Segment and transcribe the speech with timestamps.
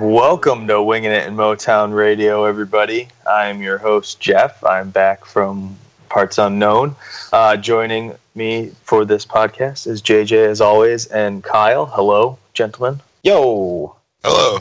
[0.00, 3.08] Welcome to Winging It in Motown Radio, everybody.
[3.26, 4.62] I'm your host, Jeff.
[4.62, 5.78] I'm back from
[6.10, 6.94] parts unknown.
[7.32, 11.86] Uh, joining me for this podcast is JJ, as always, and Kyle.
[11.86, 13.00] Hello, gentlemen.
[13.22, 14.58] Yo, Hello.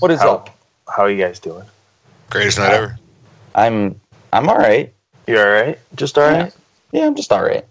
[0.00, 0.58] what is How, up?
[0.88, 1.64] how are you guys doing?
[2.30, 2.98] Greatest night ever.
[3.54, 4.00] I'm
[4.32, 4.92] I'm all right.
[5.26, 5.78] You're all right?
[5.94, 6.52] Just all right?
[6.92, 7.64] Yeah, I'm just all right.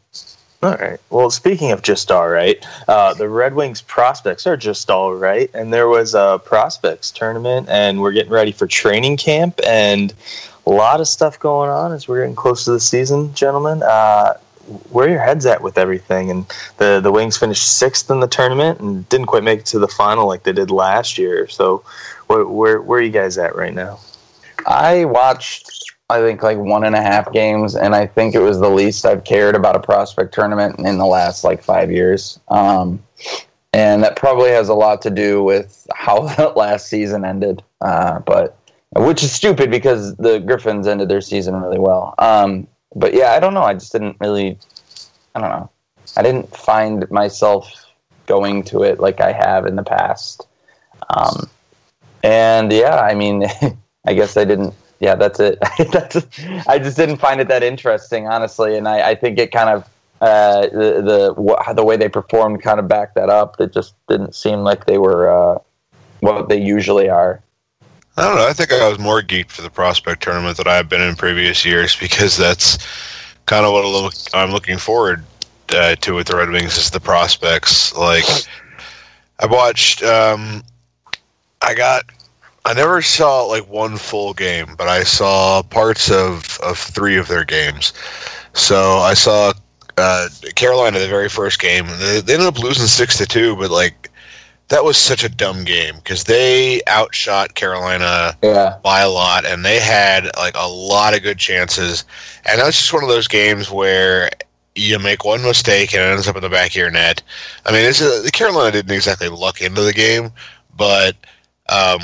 [0.63, 0.97] All right.
[1.09, 5.51] Well, speaking of just all right, uh, the Red Wings prospects are just all right.
[5.53, 10.13] And there was a prospects tournament, and we're getting ready for training camp, and
[10.65, 13.83] a lot of stuff going on as we're getting close to the season, gentlemen.
[13.83, 14.35] Uh,
[14.89, 16.31] where are your heads at with everything?
[16.31, 16.45] And
[16.77, 19.89] the the Wings finished sixth in the tournament and didn't quite make it to the
[19.89, 21.47] final like they did last year.
[21.49, 21.83] So,
[22.27, 23.99] where where, where are you guys at right now?
[24.65, 25.71] I watched
[26.09, 29.05] I think like one and a half games, and I think it was the least
[29.05, 32.39] I've cared about a prospect tournament in the last like five years.
[32.49, 33.01] Um,
[33.73, 37.63] and that probably has a lot to do with how that last season ended.
[37.81, 38.57] Uh, but
[38.95, 42.13] which is stupid because the Griffins ended their season really well.
[42.19, 43.63] Um, but yeah, I don't know.
[43.63, 44.59] I just didn't really.
[45.33, 45.69] I don't know.
[46.15, 47.71] I didn't find myself
[48.27, 50.47] going to it like I have in the past.
[51.09, 51.49] Um,
[52.23, 53.45] and yeah, I mean,
[54.05, 54.73] I guess I didn't.
[54.99, 55.59] Yeah, that's it.
[55.91, 56.17] that's,
[56.67, 58.77] I just didn't find it that interesting, honestly.
[58.77, 59.89] And I, I think it kind of
[60.21, 63.59] uh, the the the way they performed kind of backed that up.
[63.59, 65.59] It just didn't seem like they were uh,
[66.21, 67.41] what they usually are.
[68.15, 68.47] I don't know.
[68.47, 71.65] I think I was more geeked for the prospect tournament than I've been in previous
[71.65, 72.77] years because that's
[73.45, 75.25] kind of what I'm looking forward
[75.73, 77.93] uh, to with the Red Wings is the prospects.
[77.95, 78.25] Like
[79.39, 80.03] I watched.
[80.03, 80.63] Um,
[81.61, 82.03] I got.
[82.65, 87.27] I never saw like one full game, but I saw parts of of three of
[87.27, 87.93] their games.
[88.53, 89.53] So I saw
[89.97, 91.87] uh, Carolina the very first game.
[91.99, 94.09] They, they ended up losing six to two, but like
[94.69, 99.65] that was such a dumb game because they outshot Carolina Yeah, by a lot, and
[99.65, 102.05] they had like a lot of good chances.
[102.45, 104.29] And that's just one of those games where
[104.75, 107.21] you make one mistake and it ends up in the back of your net.
[107.65, 110.31] I mean, it's a, Carolina didn't exactly luck into the game,
[110.75, 111.15] but
[111.69, 111.99] um,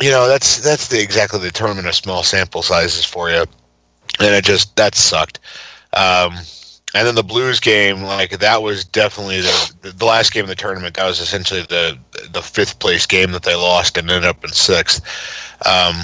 [0.00, 3.44] you know that's that's the exactly the tournament of small sample sizes for you,
[4.20, 5.38] and it just that sucked.
[5.92, 6.34] Um,
[6.94, 10.54] and then the Blues game, like that was definitely the the last game of the
[10.54, 10.96] tournament.
[10.96, 11.98] That was essentially the
[12.30, 15.00] the fifth place game that they lost and ended up in sixth.
[15.66, 15.94] Um,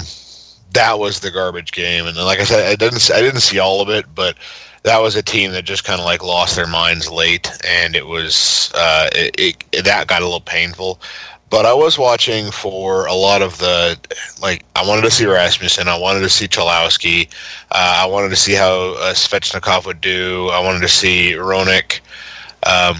[0.73, 3.59] that was the garbage game, and then, like I said, I didn't I didn't see
[3.59, 4.37] all of it, but
[4.83, 8.07] that was a team that just kind of like lost their minds late, and it
[8.07, 11.01] was uh, it, it that got a little painful.
[11.49, 13.97] But I was watching for a lot of the
[14.41, 14.63] like.
[14.75, 15.87] I wanted to see Rasmussen.
[15.87, 17.27] I wanted to see Cholowski.
[17.71, 20.49] Uh, I wanted to see how uh, Svechnikov would do.
[20.49, 22.01] I wanted to see Hronek.
[22.67, 22.97] Um,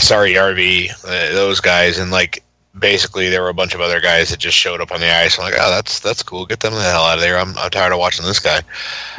[0.00, 1.04] sorry, RV.
[1.04, 2.42] Uh, those guys, and like
[2.78, 5.38] basically there were a bunch of other guys that just showed up on the ice.
[5.38, 6.46] I'm like, oh, that's that's cool.
[6.46, 7.38] Get them the hell out of there.
[7.38, 8.58] I'm I'm tired of watching this guy.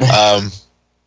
[0.14, 0.50] um,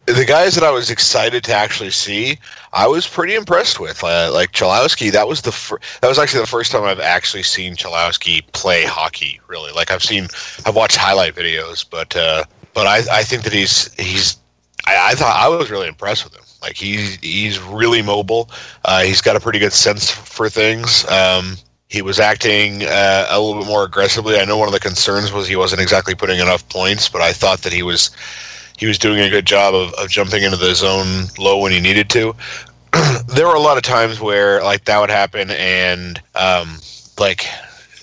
[0.05, 2.37] the guys that I was excited to actually see,
[2.73, 4.03] I was pretty impressed with.
[4.03, 7.75] Uh, like Cholowski, that was the that was actually the first time I've actually seen
[7.75, 9.39] Cholowski play hockey.
[9.47, 10.27] Really, like I've seen,
[10.65, 12.43] I've watched highlight videos, but uh,
[12.73, 14.37] but I I think that he's he's
[14.85, 16.43] I, I thought I was really impressed with him.
[16.61, 18.49] Like he's he's really mobile.
[18.83, 21.09] Uh, he's got a pretty good sense for things.
[21.09, 24.37] Um, he was acting uh, a little bit more aggressively.
[24.37, 27.31] I know one of the concerns was he wasn't exactly putting enough points, but I
[27.31, 28.09] thought that he was
[28.77, 31.79] he was doing a good job of, of jumping into the zone low when he
[31.79, 32.35] needed to.
[33.27, 36.79] there were a lot of times where like that would happen, and um,
[37.17, 37.45] like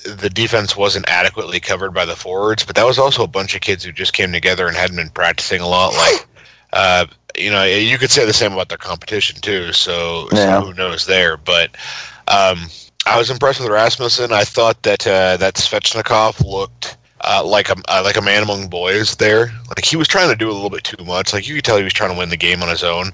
[0.05, 2.65] the defense wasn't adequately covered by the forwards.
[2.65, 5.11] But that was also a bunch of kids who just came together and hadn't been
[5.11, 5.93] practicing a lot.
[5.95, 6.27] Like
[6.73, 7.07] uh,
[7.37, 9.73] you know, you could say the same about their competition too.
[9.73, 10.61] So, Yeah.
[10.61, 11.37] so who knows there?
[11.37, 11.71] But
[12.29, 12.67] um,
[13.07, 14.33] I was impressed with Rasmussen.
[14.33, 18.69] I thought that uh, that Svechnikov looked uh, like a uh, like a man among
[18.69, 19.53] boys there.
[19.69, 21.33] Like he was trying to do a little bit too much.
[21.33, 23.13] Like you could tell he was trying to win the game on his own.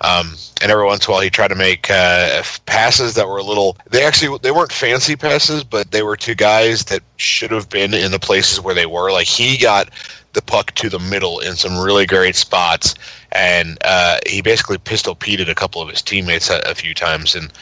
[0.00, 3.38] Um, and every once in a while he tried to make uh, passes that were
[3.38, 3.76] a little.
[3.90, 7.94] They actually they weren't fancy passes, but they were to guys that should have been
[7.94, 9.12] in the places where they were.
[9.12, 9.90] Like he got
[10.32, 12.94] the puck to the middle in some really great spots,
[13.32, 17.34] and uh, he basically pistol peated a couple of his teammates a, a few times,
[17.34, 17.52] and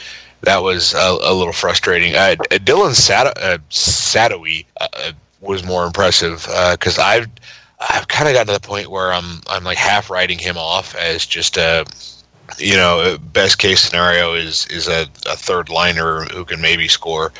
[0.41, 2.15] that was a, a little frustrating.
[2.15, 5.11] Uh, Dylan Sado- uh, Sadowy uh,
[5.41, 7.27] was more impressive because I've
[7.79, 10.95] I've kind of gotten to the point where I'm I'm like half writing him off
[10.95, 11.85] as just a
[12.57, 17.31] you know best case scenario is is a, a third liner who can maybe score,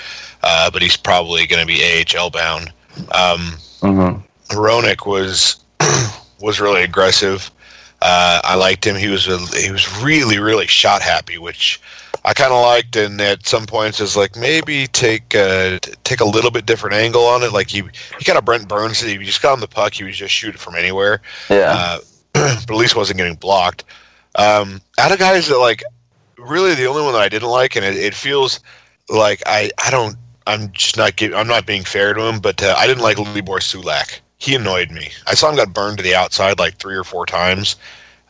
[0.43, 2.71] uh, but he's probably going to be AHL bound.
[3.11, 4.55] Um, Mm-hmm.
[4.55, 5.57] Hronek was
[6.41, 7.51] was really aggressive.
[8.01, 8.95] Uh, I liked him.
[8.95, 11.81] He was a, he was really really shot happy, which
[12.25, 12.95] I kind of liked.
[12.95, 16.95] And at some points, is like maybe take uh, t- take a little bit different
[16.95, 17.53] angle on it.
[17.53, 17.83] Like he
[18.17, 19.01] he kind of Brent Burns.
[19.01, 19.93] He just got on the puck.
[19.93, 21.21] He was just shoot it from anywhere.
[21.49, 21.73] Yeah.
[21.75, 21.99] Uh,
[22.33, 23.83] but at least wasn't getting blocked.
[24.35, 25.83] Um, out of guys that like
[26.37, 28.59] really the only one that I didn't like, and it, it feels
[29.09, 30.15] like I I don't
[30.49, 33.19] I'm just not give, I'm not being fair to him, but uh, I didn't like
[33.19, 34.19] Libor Sulak.
[34.39, 35.11] He annoyed me.
[35.27, 37.75] I saw him got burned to the outside like three or four times.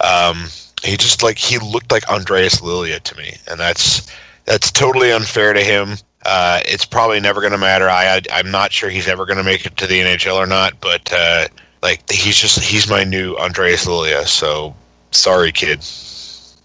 [0.01, 0.47] Um,
[0.83, 4.07] he just like he looked like Andreas Lilja to me, and that's
[4.45, 5.95] that's totally unfair to him.
[6.25, 7.89] Uh, it's probably never going to matter.
[7.89, 10.45] I, I I'm not sure he's ever going to make it to the NHL or
[10.47, 11.47] not, but uh,
[11.81, 14.25] like he's just he's my new Andreas Lilja.
[14.25, 14.75] So
[15.11, 15.83] sorry, kid.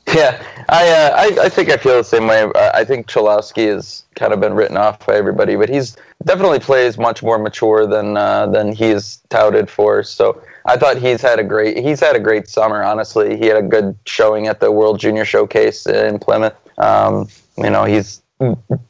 [0.08, 2.43] Yeah, I, uh, I I think I feel the same way.
[2.43, 6.58] Uh, I think Cholowski has kind of been written off by everybody, but he's definitely
[6.58, 10.02] plays much more mature than uh, than he's touted for.
[10.02, 12.82] So I thought he's had a great he's had a great summer.
[12.82, 16.55] Honestly, he had a good showing at the World Junior Showcase in Plymouth.
[16.78, 17.28] Um,
[17.58, 18.22] you know, he's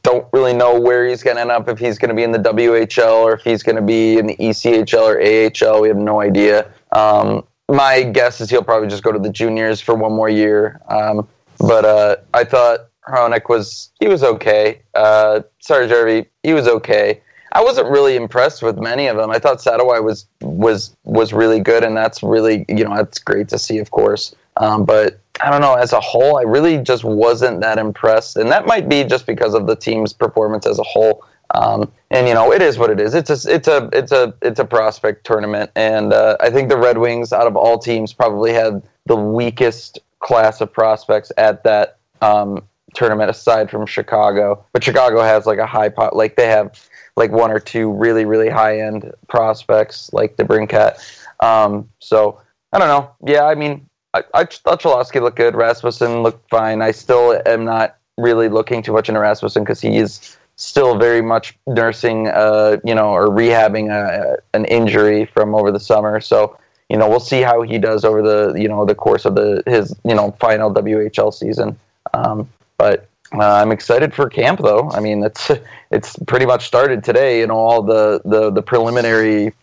[0.03, 2.31] don't really know where he's going to end up if he's going to be in
[2.31, 5.81] the WHL or if he's going to be in the ECHL or AHL.
[5.81, 6.71] We have no idea.
[6.91, 10.81] Um, my guess is he'll probably just go to the juniors for one more year.
[10.89, 11.27] Um,
[11.59, 14.81] but uh, I thought Hronek was he was okay.
[14.93, 17.21] Uh, sorry, Jervy, he was okay.
[17.55, 19.31] I wasn't really impressed with many of them.
[19.31, 23.47] I thought Sadowy was was was really good, and that's really you know that's great
[23.49, 24.35] to see, of course.
[24.57, 25.75] Um, but I don't know.
[25.75, 29.53] As a whole, I really just wasn't that impressed, and that might be just because
[29.53, 31.23] of the team's performance as a whole.
[31.53, 33.13] Um, and you know, it is what it is.
[33.13, 36.77] It's a it's a it's a it's a prospect tournament, and uh, I think the
[36.77, 41.99] Red Wings, out of all teams, probably had the weakest class of prospects at that
[42.21, 42.61] um,
[42.95, 44.61] tournament, aside from Chicago.
[44.73, 46.77] But Chicago has like a high pot, like they have
[47.15, 50.99] like one or two really really high end prospects, like DeBrincat.
[51.39, 52.39] Um, so
[52.71, 53.11] I don't know.
[53.25, 55.55] Yeah, I mean, I, I thought Cholowski looked good.
[55.55, 56.81] Rasmussen looked fine.
[56.81, 61.21] I still am not really looking too much into Rasmussen because he is still very
[61.21, 66.21] much nursing, uh, you know, or rehabbing a, an injury from over the summer.
[66.21, 66.57] So,
[66.89, 69.61] you know, we'll see how he does over the, you know, the course of the
[69.65, 71.77] his, you know, final WHL season.
[72.13, 74.89] Um, but uh, I'm excited for camp, though.
[74.91, 75.51] I mean, it's
[75.91, 77.39] it's pretty much started today.
[77.39, 79.53] You know, all the the the preliminary,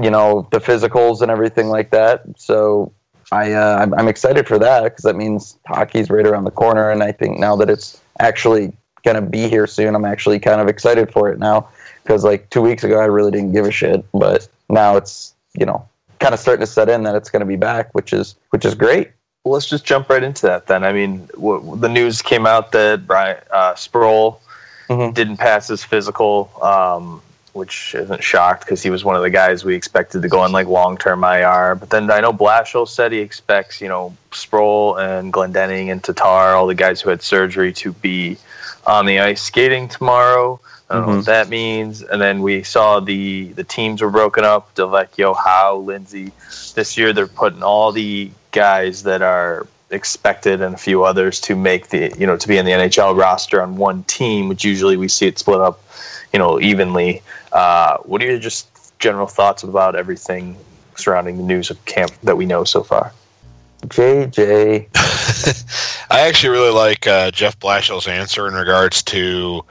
[0.00, 2.22] you know, the physicals and everything like that.
[2.36, 2.92] So.
[3.32, 6.90] I, uh, I'm, I'm excited for that because that means hockey's right around the corner,
[6.90, 8.72] and I think now that it's actually
[9.02, 9.94] going to be here soon.
[9.94, 11.68] I'm actually kind of excited for it now
[12.02, 15.66] because like two weeks ago I really didn't give a shit, but now it's you
[15.66, 15.86] know
[16.18, 18.64] kind of starting to set in that it's going to be back, which is which
[18.64, 19.10] is great.
[19.44, 20.84] Well, let's just jump right into that then.
[20.84, 24.38] I mean, w- the news came out that Brian uh, Sproul
[24.90, 25.14] Mhm.
[25.14, 27.22] didn't pass his physical, um,
[27.54, 30.52] which isn't shocked because he was one of the guys we expected to go on
[30.52, 31.74] like long term IR.
[31.74, 36.54] But then I know Blashill said he expects, you know, Sproul and Glendening and Tatar,
[36.54, 38.36] all the guys who had surgery, to be
[38.86, 40.60] on the ice skating tomorrow.
[40.90, 42.02] I don't know what that means.
[42.02, 44.74] And then we saw the the teams were broken up.
[44.74, 46.30] Delvecchio, Howe, Lindsay.
[46.74, 51.56] This year they're putting all the guys that are expected and a few others to
[51.56, 54.96] make the you know to be in the NHL roster on one team, which usually
[54.96, 55.82] we see it split up,
[56.32, 57.22] you know, evenly.
[57.52, 58.68] Uh, what are your just
[58.98, 60.56] general thoughts about everything
[60.96, 63.12] surrounding the news of camp that we know so far?
[63.86, 64.88] JJ,
[66.10, 69.64] I actually really like uh, Jeff Blashill's answer in regards to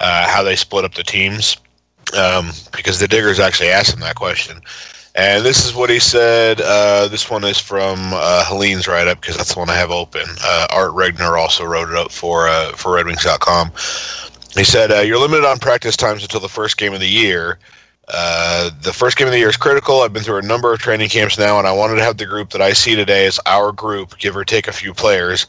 [0.00, 1.56] uh, how they split up the teams
[2.18, 4.60] um, because the Diggers actually asked him that question.
[5.16, 6.60] And this is what he said.
[6.60, 9.92] Uh, this one is from uh, Helene's write up because that's the one I have
[9.92, 10.24] open.
[10.42, 13.70] Uh, Art Regner also wrote it up for uh, for RedWings.com.
[14.56, 17.58] He said, uh, You're limited on practice times until the first game of the year.
[18.08, 20.00] Uh, the first game of the year is critical.
[20.00, 22.26] I've been through a number of training camps now, and I wanted to have the
[22.26, 25.46] group that I see today as our group, give or take a few players.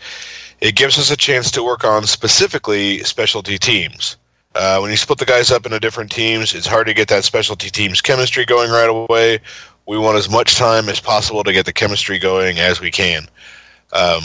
[0.61, 4.15] It gives us a chance to work on specifically specialty teams.
[4.55, 7.25] Uh, when you split the guys up into different teams, it's hard to get that
[7.25, 9.39] specialty team's chemistry going right away.
[9.85, 13.27] We want as much time as possible to get the chemistry going as we can.
[13.91, 14.23] Um,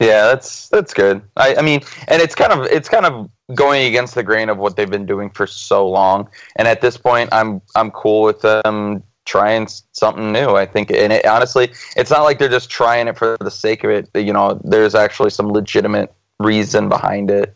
[0.00, 1.22] yeah, that's that's good.
[1.36, 4.58] I, I mean, and it's kind of it's kind of going against the grain of
[4.58, 6.28] what they've been doing for so long.
[6.56, 10.50] And at this point, I'm I'm cool with them trying something new.
[10.50, 13.84] I think, and it, honestly, it's not like they're just trying it for the sake
[13.84, 14.10] of it.
[14.14, 17.55] You know, there's actually some legitimate reason behind it.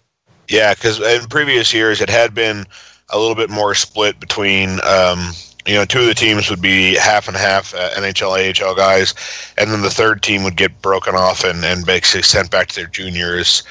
[0.50, 2.66] Yeah, because in previous years it had been
[3.10, 5.30] a little bit more split between, um,
[5.64, 9.14] you know, two of the teams would be half and half uh, NHL, AHL guys,
[9.56, 12.74] and then the third team would get broken off and, and basically sent back to
[12.74, 13.62] their juniors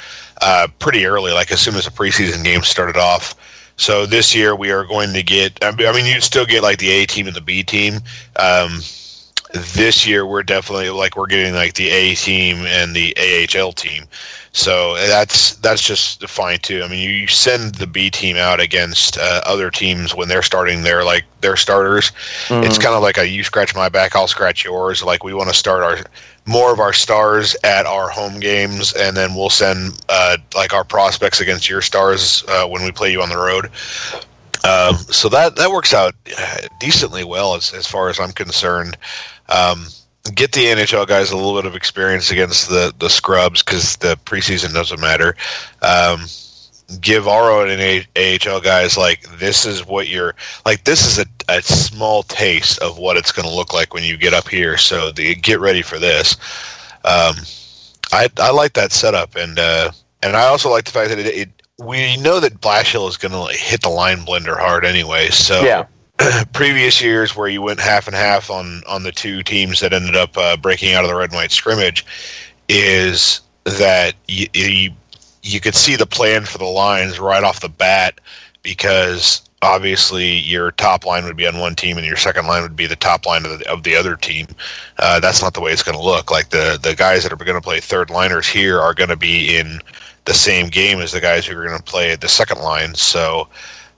[0.41, 3.35] uh, pretty early, like as soon as the preseason game started off.
[3.75, 5.61] So this year we are going to get.
[5.61, 7.95] I mean, you still get like the A team and the B team.
[8.37, 8.79] Um,
[9.53, 14.05] this year we're definitely like we're getting like the A team and the AHL team.
[14.51, 16.81] So that's that's just fine too.
[16.83, 20.81] I mean, you send the B team out against uh, other teams when they're starting
[20.81, 22.11] their like their starters.
[22.47, 22.63] Mm-hmm.
[22.63, 25.03] It's kind of like a you scratch my back, I'll scratch yours.
[25.03, 25.99] Like we want to start our
[26.45, 30.83] more of our stars at our home games, and then we'll send uh, like our
[30.83, 33.65] prospects against your stars uh, when we play you on the road.
[34.67, 38.97] Um, so that that works out uh, decently well as as far as I'm concerned.
[39.49, 39.85] Um,
[40.35, 44.17] get the NHL guys a little bit of experience against the the scrubs because the
[44.25, 45.35] preseason doesn't matter.
[45.81, 46.25] Um,
[47.01, 50.83] give our own AHL guys like this is what you're like.
[50.83, 51.25] This is a,
[51.57, 54.77] a small taste of what it's going to look like when you get up here.
[54.77, 56.35] So the, get ready for this.
[57.05, 57.35] Um,
[58.11, 61.27] I I like that setup and uh, and I also like the fact that it,
[61.27, 65.29] it we know that Blashill is going to hit the line blender hard anyway.
[65.29, 65.85] So yeah.
[66.53, 70.15] previous years where you went half and half on on the two teams that ended
[70.15, 72.05] up uh, breaking out of the red and white scrimmage
[72.67, 74.91] is that you, you
[75.43, 78.19] you could see the plan for the lines right off the bat
[78.61, 82.75] because obviously your top line would be on one team and your second line would
[82.75, 84.47] be the top line of the, of the other team.
[84.99, 86.31] Uh, that's not the way it's going to look.
[86.31, 89.17] Like the the guys that are going to play third liners here are going to
[89.17, 89.79] be in
[90.25, 92.93] the same game as the guys who are going to play the second line.
[92.95, 93.47] So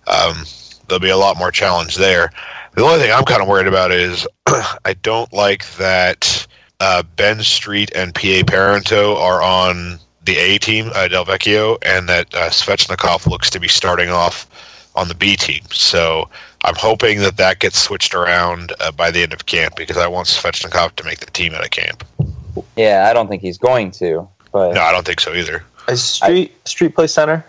[0.08, 0.46] um,
[0.92, 2.32] there'll be a lot more challenge there.
[2.76, 6.46] The only thing I'm kind of worried about is I don't like that
[6.82, 12.10] uh, Ben Street and PA Parenteau are on the A team, uh, Del Vecchio, and
[12.10, 14.48] that uh, Svechnikov looks to be starting off
[14.96, 15.64] on the B team.
[15.72, 16.30] So
[16.66, 20.08] I'm hoping that that gets switched around uh, by the end of camp because I
[20.08, 22.04] want Svechnikov to make the team out of camp.
[22.76, 24.28] Yeah, I don't think he's going to.
[24.52, 25.64] But no, I don't think so either.
[25.88, 27.46] Is Street I, Street play center?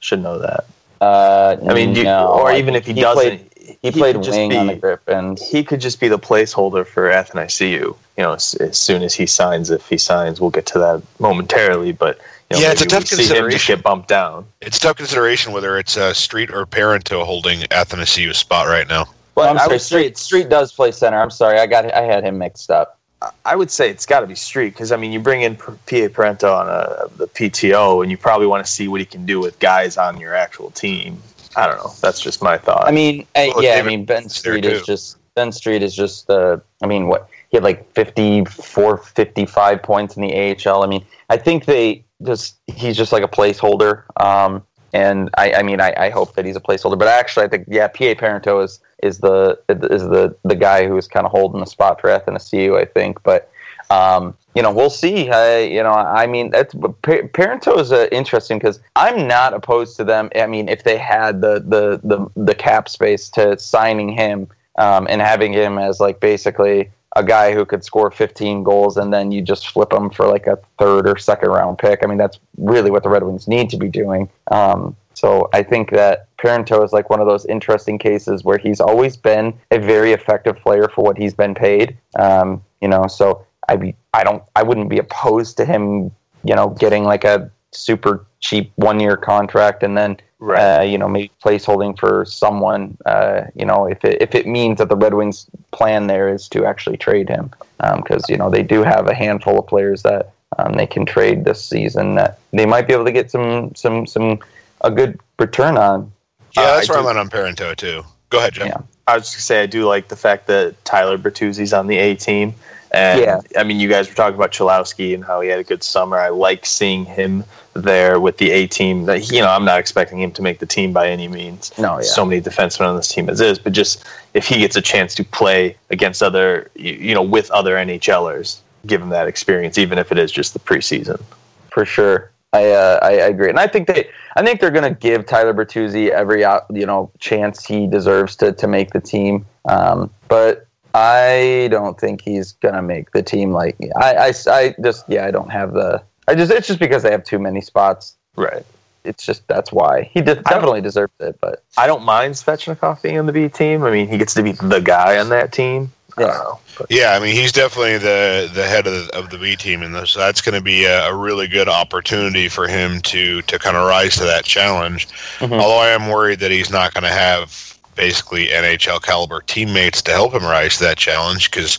[0.00, 0.64] Should know that.
[1.00, 4.16] Uh, I mean, you, no, or even if he, he doesn't, played, he, he played
[4.16, 5.46] wing be, on the Griffins.
[5.46, 7.70] He could just be the placeholder for Athanasiu.
[7.70, 11.02] You know, as, as, soon as he signs, if he signs, we'll get to that
[11.20, 11.92] momentarily.
[11.92, 12.18] But
[12.50, 13.50] you know, yeah, it's a tough consideration.
[13.50, 14.46] just get bumped down.
[14.60, 19.06] It's tough consideration whether it's uh, Street or Parenteau holding Athanasiu's spot right now.
[19.36, 21.20] Well, I'm sorry, Street Street does play center.
[21.20, 22.97] I'm sorry, I got I had him mixed up.
[23.44, 25.74] I would say it's got to be Street because I mean you bring in PA
[25.86, 29.40] Parenteau on a, the PTO and you probably want to see what he can do
[29.40, 31.20] with guys on your actual team.
[31.56, 31.92] I don't know.
[32.00, 32.86] That's just my thought.
[32.86, 36.26] I mean, I, yeah, David I mean Ben Street is just Ben Street is just
[36.28, 36.62] the.
[36.82, 40.32] I mean, what he had like 54, 55 points in the
[40.68, 40.82] AHL.
[40.82, 44.04] I mean, I think they just he's just like a placeholder.
[44.22, 46.98] Um, and I, I mean, I, I hope that he's a placeholder.
[46.98, 51.08] But actually, I think yeah, PA Parento is is the is the the guy who's
[51.08, 53.22] kind of holding the spot for Athanasiu, I think.
[53.22, 53.50] But
[53.90, 55.30] um, you know, we'll see.
[55.30, 60.04] Uh, you know, I mean, that's Parenteau is uh, interesting because I'm not opposed to
[60.04, 60.30] them.
[60.36, 65.06] I mean, if they had the the the, the cap space to signing him um,
[65.08, 69.32] and having him as like basically a guy who could score 15 goals and then
[69.32, 72.00] you just flip him for like a third or second round pick.
[72.02, 74.28] I mean, that's really what the Red Wings need to be doing.
[74.50, 78.80] Um, so I think that Parenteau is like one of those interesting cases where he's
[78.80, 81.96] always been a very effective player for what he's been paid.
[82.16, 86.12] Um, you know, so I be I don't I wouldn't be opposed to him,
[86.44, 90.78] you know, getting like a super cheap one year contract and then right.
[90.78, 92.96] uh, you know maybe placeholding for someone.
[93.04, 96.48] Uh, you know, if it if it means that the Red Wings plan there is
[96.50, 97.50] to actually trade him
[97.96, 101.04] because um, you know they do have a handful of players that um, they can
[101.04, 104.38] trade this season that they might be able to get some some some
[104.82, 106.12] a good return on.
[106.56, 108.02] Yeah, uh, that's where I'm at on Parenteau too.
[108.30, 108.66] Go ahead, Jeff.
[108.66, 108.80] Yeah.
[109.06, 111.98] I was just gonna say I do like the fact that Tyler Bertuzzi's on the
[111.98, 112.54] A team.
[112.90, 113.40] And yeah.
[113.56, 116.18] I mean, you guys were talking about Cholowski and how he had a good summer.
[116.18, 117.44] I like seeing him
[117.74, 119.04] there with the A team.
[119.04, 121.72] That you know, I'm not expecting him to make the team by any means.
[121.78, 122.02] No, yeah.
[122.02, 124.04] so many defensemen on this team as is, but just
[124.34, 129.02] if he gets a chance to play against other, you know, with other NHLers, give
[129.02, 131.22] him that experience, even if it is just the preseason.
[131.70, 132.30] For sure.
[132.52, 135.52] I, uh, I agree, and I think they I think they're going to give Tyler
[135.52, 136.40] Bertuzzi every
[136.70, 139.44] you know chance he deserves to to make the team.
[139.68, 143.52] Um, but I don't think he's going to make the team.
[143.52, 147.02] Like I, I, I just yeah I don't have the I just it's just because
[147.02, 148.16] they have too many spots.
[148.36, 148.64] Right.
[149.04, 151.38] It's just that's why he did, definitely deserves it.
[151.40, 153.82] But I don't mind Svechnikov being on the B team.
[153.82, 155.92] I mean, he gets to be the guy on that team.
[156.18, 156.52] Yeah.
[156.90, 160.08] yeah, I mean he's definitely the the head of the, of the B team, and
[160.08, 163.76] so that's going to be a, a, really good opportunity for him to to kind
[163.76, 165.08] of rise to that challenge.
[165.38, 165.54] Mm-hmm.
[165.54, 170.12] Although I am worried that he's not going to have basically NHL caliber teammates to
[170.12, 171.50] help him rise to that challenge.
[171.50, 171.78] Because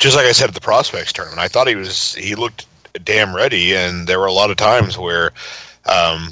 [0.00, 2.66] just like I said at the prospects tournament, I thought he was he looked
[3.04, 5.32] damn ready, and there were a lot of times where.
[5.86, 6.30] Um,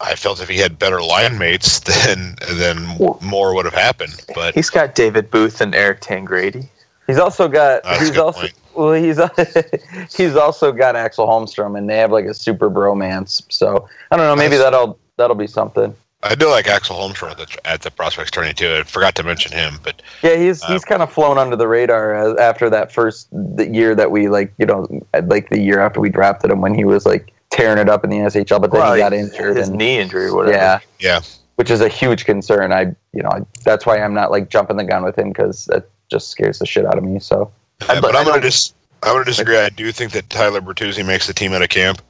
[0.00, 2.86] I felt if he had better line mates, then then
[3.20, 4.24] more would have happened.
[4.34, 6.68] But He's got David Booth and Eric Tangradi.
[7.08, 7.82] He's also got.
[7.82, 8.54] That's a he's good also point.
[8.74, 8.92] well.
[8.92, 9.18] He's
[10.16, 13.42] he's also got Axel Holmstrom, and they have like a super bromance.
[13.50, 14.36] So I don't know.
[14.36, 14.64] Maybe Nice.
[14.64, 15.96] that'll that'll be something.
[16.22, 18.74] I do like Axel Holmstrom at the at the prospects tourney too.
[18.74, 21.66] I forgot to mention him, but Yeah, he's Uh, he's kind of flown under the
[21.68, 24.86] radar as, after that first the year that we like you know
[25.24, 28.10] like the year after we drafted him when he was like tearing it up in
[28.10, 30.56] the SHL, but then Well, he got injured His and knee injury, whatever.
[30.56, 31.20] yeah, yeah,
[31.54, 32.72] which is a huge concern.
[32.72, 35.66] I you know I, that's why I'm not like jumping the gun with him because
[35.66, 37.18] that just scares the shit out of me.
[37.20, 37.50] So
[37.88, 39.58] Uh, but I I'm gonna just I'm gonna disagree.
[39.58, 42.02] I do think that Tyler Bertuzzi makes the team out of camp.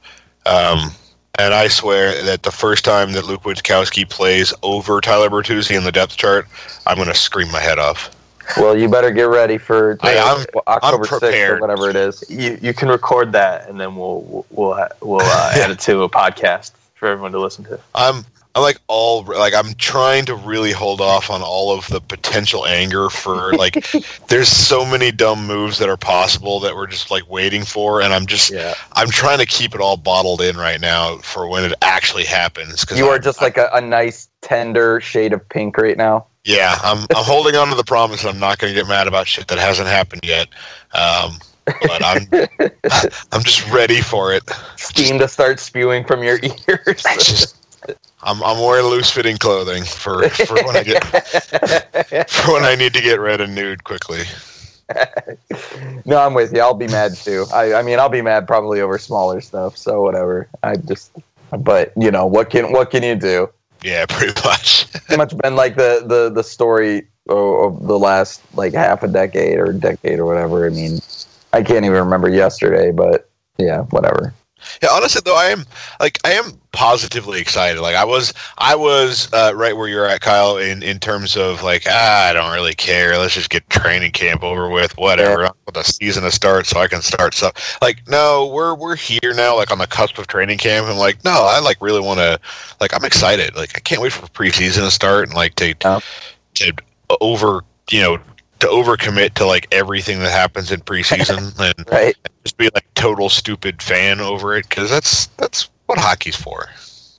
[0.45, 0.91] Um,
[1.37, 5.83] and I swear that the first time that Luke Witkowski plays over Tyler Bertuzzi in
[5.83, 6.47] the depth chart,
[6.87, 8.09] I'm gonna scream my head off.
[8.57, 12.23] well, you better get ready for I- I'm- October sixth or whatever it is.
[12.29, 16.01] You you can record that, and then we'll we'll ha- we'll uh, add it to
[16.03, 17.79] a podcast for everyone to listen to.
[17.93, 18.25] I'm
[18.55, 22.65] I'm like all like I'm trying to really hold off on all of the potential
[22.65, 23.85] anger for like
[24.27, 28.11] there's so many dumb moves that are possible that we're just like waiting for and
[28.11, 28.73] I'm just Yeah.
[28.93, 32.83] I'm trying to keep it all bottled in right now for when it actually happens
[32.83, 36.25] cuz You are just like a, a nice tender shade of pink right now.
[36.43, 39.07] yeah I'm I'm holding on to the promise that I'm not going to get mad
[39.07, 40.47] about shit that hasn't happened yet
[40.93, 42.27] um but I'm
[43.31, 44.43] I'm just ready for it
[44.75, 47.03] Steam to start spewing from your ears.
[47.19, 47.55] Just
[48.21, 51.03] I'm I'm wearing loose fitting clothing for for when I get
[52.29, 54.23] for when I need to get red and nude quickly.
[56.05, 56.61] no, I'm with you.
[56.61, 57.45] I'll be mad too.
[57.53, 59.77] I, I mean, I'll be mad probably over smaller stuff.
[59.77, 60.47] So whatever.
[60.63, 61.11] I just,
[61.59, 63.49] but you know, what can what can you do?
[63.83, 64.91] Yeah, pretty much.
[64.91, 69.07] Pretty much been like the the the story of of the last like half a
[69.07, 70.65] decade or decade or whatever.
[70.65, 70.99] I mean,
[71.53, 74.33] I can't even remember yesterday, but yeah, whatever.
[74.81, 75.65] Yeah, honestly though, I am
[75.99, 77.81] like I am positively excited.
[77.81, 80.57] Like I was, I was uh, right where you're at, Kyle.
[80.57, 83.17] In in terms of like, ah, I don't really care.
[83.17, 84.95] Let's just get training camp over with.
[84.97, 85.45] Whatever.
[85.45, 87.77] I want the season to start so I can start stuff.
[87.81, 89.55] Like, no, we're we're here now.
[89.55, 90.87] Like on the cusp of training camp.
[90.87, 92.39] I'm like, no, I like really want to.
[92.79, 93.55] Like, I'm excited.
[93.55, 95.99] Like, I can't wait for preseason to start and like to Yeah.
[96.55, 96.73] to
[97.21, 98.19] over you know
[98.59, 102.15] to overcommit to like everything that happens in preseason and Right.
[102.43, 106.67] just be like total stupid fan over it because that's that's what hockey's for.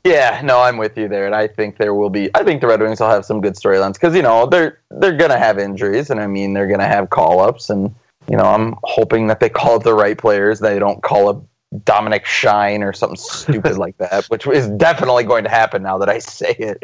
[0.05, 2.31] Yeah, no, I'm with you there, and I think there will be.
[2.35, 5.17] I think the Red Wings will have some good storylines because you know they're they're
[5.17, 7.95] gonna have injuries, and I mean they're gonna have call ups, and
[8.31, 10.61] you know I'm hoping that they call up the right players.
[10.61, 11.45] They don't call up
[11.85, 16.09] Dominik Shine or something stupid like that, which is definitely going to happen now that
[16.09, 16.83] I say it.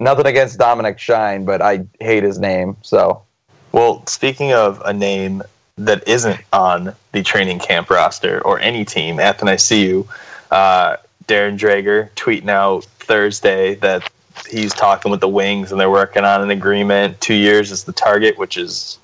[0.00, 2.76] Nothing against Dominik Shine, but I hate his name.
[2.80, 3.22] So
[3.76, 5.42] Well, speaking of a name
[5.76, 10.08] that isn't on the training camp roster or any team, Anthony, I see you.
[10.50, 14.10] Uh, Darren Dreger tweeting out Thursday that
[14.48, 17.20] he's talking with the Wings and they're working on an agreement.
[17.20, 18.98] Two years is the target, which is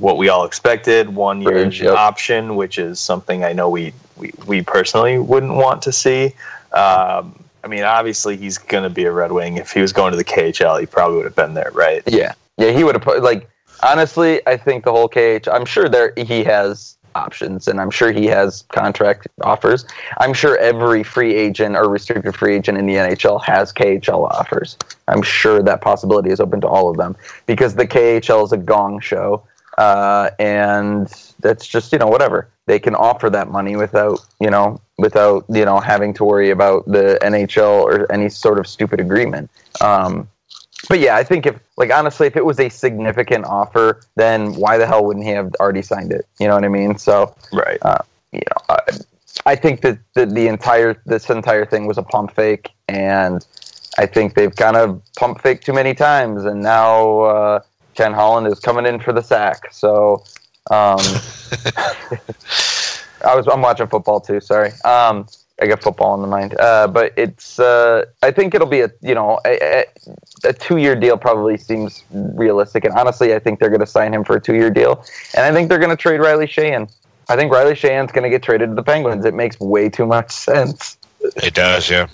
[0.00, 1.08] what we all expected.
[1.08, 1.96] One year Bridge, yep.
[1.96, 6.34] option, which is something I know we, we, we personally wouldn't want to see.
[6.74, 9.56] Um, I mean, obviously, he's going to be a Red Wing.
[9.56, 12.02] If he was going to the KHL, he probably would have been there, right?
[12.06, 13.48] yeah, yeah, he would have put like
[13.82, 14.40] honestly.
[14.46, 15.48] I think the whole KH.
[15.48, 19.84] I'm sure there he has options, and I'm sure he has contract offers.
[20.18, 24.76] I'm sure every free agent or restricted free agent in the NHL has KHL offers.
[25.08, 27.16] I'm sure that possibility is open to all of them
[27.46, 29.44] because the KHL is a gong show,
[29.78, 31.08] uh, and
[31.40, 35.64] that's just you know whatever they can offer that money without you know without you
[35.64, 39.50] know having to worry about the NHL or any sort of stupid agreement.
[39.80, 40.28] Um,
[40.88, 44.78] but yeah, I think if like honestly, if it was a significant offer, then why
[44.78, 46.26] the hell wouldn't he have already signed it?
[46.38, 46.98] You know what I mean?
[46.98, 47.78] So Right.
[48.32, 48.78] you know, I,
[49.46, 53.46] I think that the, the entire this entire thing was a pump fake, and
[53.98, 57.60] I think they've kind of pump faked too many times, and now uh,
[57.94, 59.72] Ken Holland is coming in for the sack.
[59.72, 60.24] So
[60.70, 60.98] um,
[63.24, 64.40] I was I'm watching football too.
[64.40, 64.72] Sorry.
[64.84, 65.26] Um,
[65.60, 67.58] I got football in the mind, uh, but it's.
[67.58, 69.84] Uh, I think it'll be a you know a, a,
[70.48, 74.14] a two year deal probably seems realistic, and honestly, I think they're going to sign
[74.14, 75.04] him for a two year deal,
[75.36, 76.92] and I think they're going to trade Riley Sheahan.
[77.28, 79.24] I think Riley Sheahan's going to get traded to the Penguins.
[79.24, 80.96] It makes way too much sense
[81.36, 82.08] It does, yeah.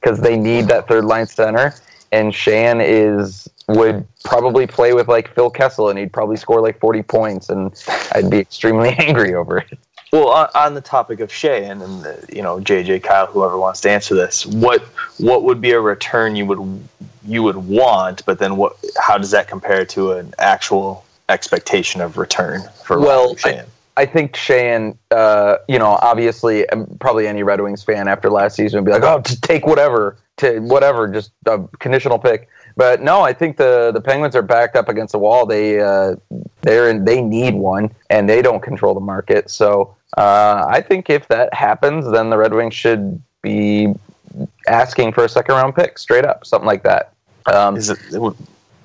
[0.00, 1.74] because they need that third line center,
[2.10, 6.80] and Sheahan is would probably play with like Phil Kessel, and he'd probably score like
[6.80, 7.72] forty points, and
[8.12, 9.78] I'd be extremely angry over it.
[10.12, 13.80] Well, on, on the topic of Sheahan and the, you know JJ Kyle, whoever wants
[13.82, 14.82] to answer this, what
[15.18, 16.88] what would be a return you would
[17.26, 18.76] you would want, but then what?
[18.98, 23.66] How does that compare to an actual expectation of return for Well, Sheahan?
[23.98, 28.56] I think Sheahan, uh, you know, obviously, um, probably any Red Wings fan after last
[28.56, 33.02] season would be like, "Oh, just take whatever, to whatever, just a conditional pick." But
[33.02, 35.46] no, I think the the Penguins are backed up against the wall.
[35.46, 36.14] They uh,
[36.62, 39.50] they're in, they need one, and they don't control the market.
[39.50, 43.94] So uh, I think if that happens, then the Red Wings should be
[44.66, 47.12] asking for a second round pick, straight up, something like that.
[47.46, 47.98] Um, Is it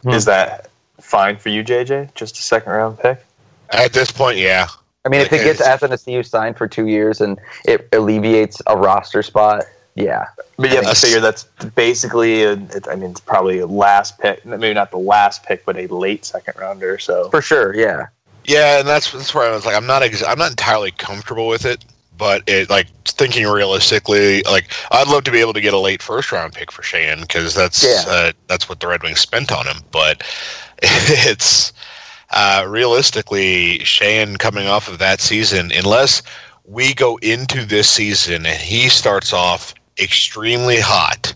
[0.05, 2.13] is that fine for you, JJ?
[2.15, 3.23] Just a second round pick?
[3.69, 4.67] At this point, yeah.
[5.05, 8.77] I mean, if it gets it's- Athanasiu signed for two years and it alleviates a
[8.77, 11.43] roster spot, yeah, But you have to figure that's
[11.75, 15.65] basically, a, it, I mean, it's probably a last pick, maybe not the last pick,
[15.65, 16.97] but a late second rounder.
[16.97, 18.07] So for sure, yeah.
[18.45, 21.47] Yeah, and that's that's where I was like, I'm not ex- I'm not entirely comfortable
[21.47, 21.83] with it,
[22.17, 26.01] but it like thinking realistically, like I'd love to be able to get a late
[26.01, 28.11] first round pick for Sheahan because that's Yeah.
[28.11, 29.77] uh, that's what the Red Wings spent on him.
[29.91, 30.23] But
[30.81, 31.71] it's
[32.31, 36.21] uh, realistically Sheahan coming off of that season, unless
[36.65, 41.33] we go into this season and he starts off extremely hot.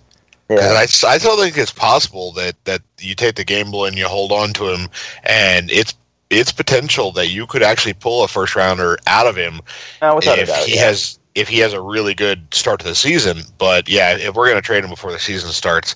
[0.49, 0.59] Yeah.
[0.69, 0.85] And I, I
[1.17, 4.73] still think it's possible that, that you take the gamble and you hold on to
[4.73, 4.87] him,
[5.25, 5.93] and it's
[6.29, 9.61] it's potential that you could actually pull a first rounder out of him
[10.01, 10.65] No, without a if doubt.
[10.65, 10.85] he yeah.
[10.85, 13.41] has if he has a really good start to the season.
[13.59, 15.95] But yeah, if we're going to trade him before the season starts,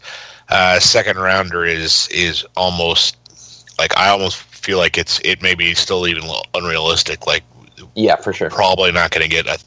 [0.49, 3.17] uh, second rounder is is almost
[3.79, 7.25] like I almost feel like it's it may be still even unrealistic.
[7.27, 7.43] Like
[7.95, 8.49] yeah, for sure.
[8.49, 9.57] probably not going to get a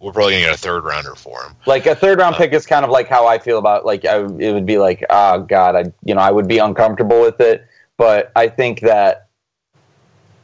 [0.00, 1.54] we're probably going to get a third rounder for him.
[1.64, 4.18] Like a third round pick is kind of like how I feel about like I,
[4.18, 7.66] it would be like oh god I you know I would be uncomfortable with it,
[7.96, 9.28] but I think that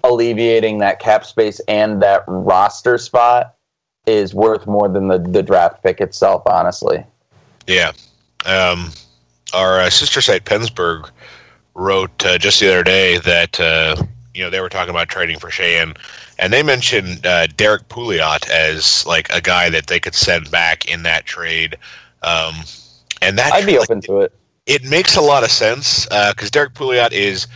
[0.09, 3.55] alleviating that cap space and that roster spot
[4.07, 6.43] is worth more than the the draft pick itself.
[6.47, 7.05] Honestly,
[7.69, 7.93] Yeah.
[8.47, 8.91] Um,
[9.53, 11.11] our uh, sister site, PensBurgh,
[11.75, 13.97] wrote uh, just the other day that, uh,
[14.35, 15.97] you know, they were talking about trading for Sheahan,
[16.39, 20.91] and they mentioned uh, Derek Pouliot as, like, a guy that they could send back
[20.91, 21.77] in that trade.
[22.23, 22.55] Um,
[23.23, 24.33] and that I'd be like, open to it.
[24.67, 27.49] it makes a lot of sense because Derek Pouliot is uh,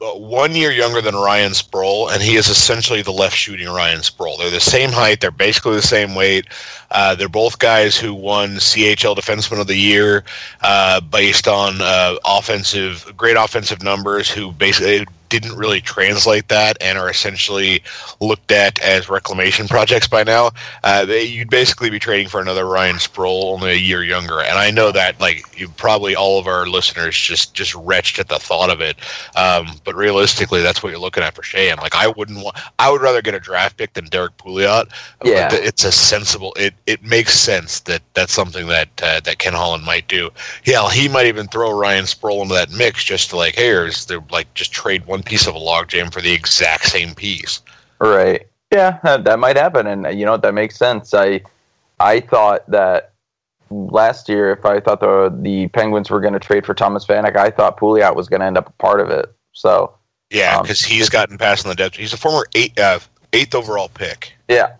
[0.00, 4.02] Uh, one year younger than Ryan Sproul, and he is essentially the left shooting Ryan
[4.02, 4.36] Sproul.
[4.36, 6.46] They're the same height, they're basically the same weight.
[6.90, 10.24] Uh, they're both guys who won CHL Defenseman of the Year
[10.62, 14.30] uh, based on uh, offensive, great offensive numbers.
[14.30, 17.82] Who basically didn't really translate that and are essentially
[18.20, 20.50] looked at as reclamation projects by now.
[20.84, 24.40] Uh, they, you'd basically be trading for another Ryan Sproul, only a year younger.
[24.40, 28.28] And I know that, like, you probably all of our listeners just just retched at
[28.28, 28.96] the thought of it.
[29.36, 31.78] Um, but realistically, that's what you're looking at for Sheahan.
[31.78, 32.56] Like, I wouldn't want.
[32.78, 34.90] I would rather get a draft pick than Derek Pouliot.
[35.24, 35.48] Yeah.
[35.52, 36.54] it's a sensible.
[36.56, 40.30] It it makes sense that that's something that uh, that Ken Holland might do.
[40.64, 44.06] Yeah, he might even throw Ryan Sproul into that mix just to like, hey, here's
[44.06, 47.60] the like just trade one piece of a logjam for the exact same piece.
[48.00, 48.46] Right.
[48.72, 50.42] Yeah, that, that might happen, and uh, you know what?
[50.42, 51.12] That makes sense.
[51.14, 51.42] I
[52.00, 53.12] I thought that
[53.70, 57.36] last year, if I thought the the Penguins were going to trade for Thomas Vanek,
[57.36, 59.30] I thought Pouliot was going to end up a part of it.
[59.52, 59.94] So
[60.30, 61.96] Yeah, Um, because he's gotten past in the depth.
[61.96, 62.98] He's a former eight, uh,
[63.32, 64.32] eighth overall pick.
[64.48, 64.74] yeah,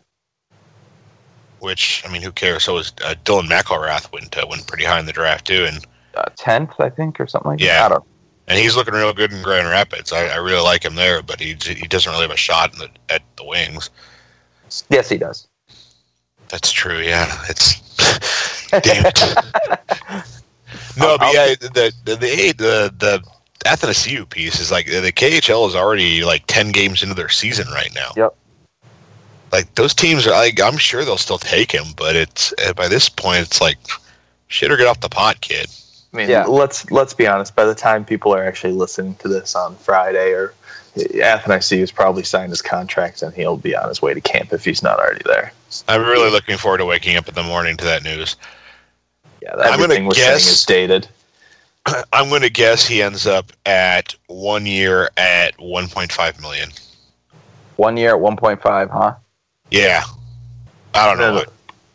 [1.60, 2.64] Which I mean, who cares?
[2.64, 5.84] So was uh, Dylan McIlrath went uh, went pretty high in the draft too, and
[6.36, 7.88] tenth, I think, or something like Yeah.
[7.88, 7.94] that.
[7.94, 8.04] Don't.
[8.48, 10.12] and he's looking real good in Grand Rapids.
[10.12, 12.78] I, I really like him there, but he he doesn't really have a shot in
[12.80, 13.90] the, at the wings.
[14.90, 15.46] Yes, he does.
[16.48, 16.98] That's true.
[17.00, 17.80] Yeah, it's
[18.70, 19.20] damn it.
[20.96, 23.22] no, but yeah, the the the the, the
[23.64, 27.92] Athanasiu piece is like the KHL is already like ten games into their season right
[27.94, 28.12] now.
[28.16, 28.34] Yep.
[29.52, 32.88] Like those teams are, like, I'm sure they'll still take him, but it's uh, by
[32.88, 33.78] this point it's like
[34.48, 35.68] shit or get off the pot, kid.
[36.12, 36.44] I mean, Yeah.
[36.44, 37.54] let's let's be honest.
[37.54, 40.54] By the time people are actually listening to this on Friday, or
[40.96, 44.64] Athanasiu has probably signed his contract, and he'll be on his way to camp if
[44.64, 45.52] he's not already there.
[45.86, 48.36] I'm really looking forward to waking up in the morning to that news.
[49.42, 51.08] Yeah, I'm gonna everything we're saying guess- is dated.
[52.12, 56.70] I'm going to guess he ends up at one year at 1.5 million.
[57.76, 59.14] One year at one point five, huh?
[59.70, 60.02] Yeah,
[60.94, 61.38] I don't know.
[61.38, 61.48] And,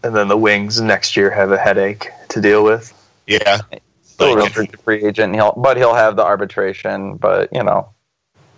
[0.04, 2.94] and then the Wings next year have a headache to deal with.
[3.28, 3.62] Yeah,
[4.04, 5.34] Still a Like, real free agent.
[5.34, 7.16] He'll, but he'll have the arbitration.
[7.16, 7.90] But you know,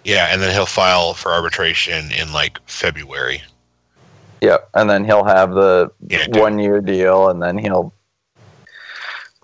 [0.03, 3.41] yeah, and then he'll file for arbitration in like February.
[4.41, 7.93] Yep, and then he'll have the Yeah, one year deal, and then he'll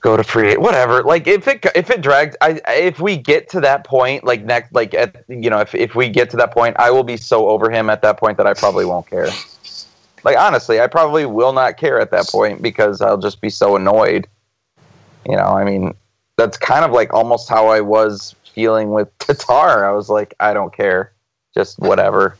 [0.01, 1.01] go to free whatever.
[1.03, 4.73] Like if it if it drags, I if we get to that point, like next,
[4.73, 7.47] like at you know, if if we get to that point, I will be so
[7.47, 9.29] over him at that point that I probably won't care.
[10.23, 13.75] Like honestly, I probably will not care at that point because I'll just be so
[13.75, 14.27] annoyed.
[15.27, 15.93] You know, I mean,
[16.37, 19.85] that's kind of like almost how I was feeling with Tatar.
[19.85, 21.11] I was like, I don't care,
[21.53, 22.37] just whatever.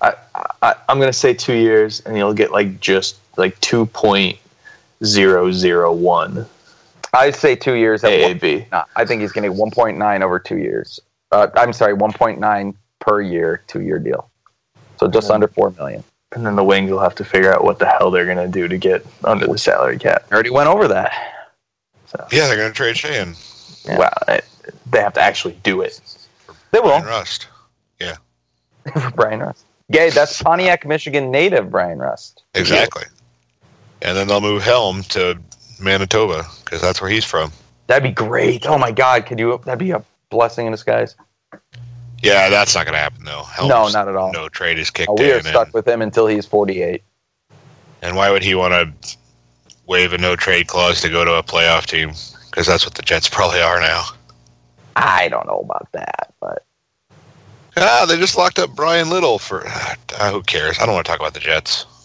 [0.00, 0.14] I,
[0.62, 4.38] I I'm gonna say two years, and he'll get like just like two point
[5.02, 6.46] zero zero one
[7.14, 8.02] I say two years.
[8.04, 8.70] At one, AAB.
[8.72, 11.00] no, I think he's going to get 1.9 over two years.
[11.30, 14.28] Uh, I'm sorry, 1.9 per year, two year deal.
[14.98, 16.04] So just under four million.
[16.34, 18.66] And then the Wings will have to figure out what the hell they're gonna do
[18.68, 20.24] to get under the salary cap.
[20.30, 21.12] I already went over that.
[22.30, 23.34] Yeah, they're going to trade Shane.
[23.84, 23.98] Yeah.
[23.98, 24.44] Wow, it-
[24.90, 26.00] they have to actually do it.
[26.70, 27.48] They will Bryan Rust.
[28.92, 29.64] for Bryan Rust.
[29.90, 32.42] Gay, that's Pontiac, Michigan native Bryan Rust.
[32.54, 33.02] Exactly.
[34.02, 35.38] And then they'll move Helm to
[35.80, 37.50] Manitoba because that's where he's from.
[37.88, 38.64] That'd be great.
[38.66, 39.60] Oh my God, could you?
[39.64, 41.16] That'd be a blessing in disguise.
[42.24, 43.42] Yeah, that's not going to happen though.
[43.44, 44.32] Helm's No, not at all.
[44.32, 45.42] No trade is kicked Oh, we are in.
[45.44, 47.02] stuck And, with him until he's 48.
[48.02, 49.16] and why would he want to
[49.86, 52.12] waive a no trade clause to go to a playoff team?
[52.50, 54.04] Because that's what the Jets probably are now.
[54.96, 56.64] I don't know about that, but
[57.76, 59.64] Ah, they just locked up Bryan Little for.
[59.66, 59.96] Ah,
[60.30, 60.78] who cares?
[60.78, 61.86] I don't want to talk about the Jets.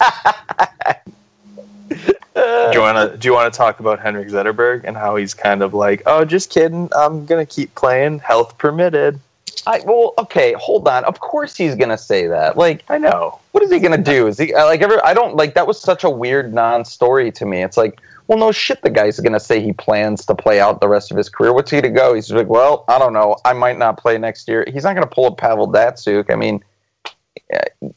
[2.34, 5.34] Do you want to do you want to talk about Henrik Zetterberg and how he's
[5.34, 9.18] kind of like, oh, just kidding, I'm gonna keep playing, health permitted.
[9.66, 11.04] I well, okay, hold on.
[11.04, 12.56] Of course he's gonna say that.
[12.56, 13.38] Like, I know.
[13.52, 14.26] what is he gonna do?
[14.26, 15.04] Is he uh, like ever?
[15.04, 17.62] I don't like that was such a weird non-story to me.
[17.62, 18.82] It's like, well, no shit.
[18.82, 21.52] The guy's gonna say he plans to play out the rest of his career.
[21.52, 22.14] What's he to go?
[22.14, 23.36] He's like, well, I don't know.
[23.44, 24.64] I might not play next year.
[24.72, 26.30] He's not gonna pull a Pavel Datsyuk.
[26.30, 26.62] I mean,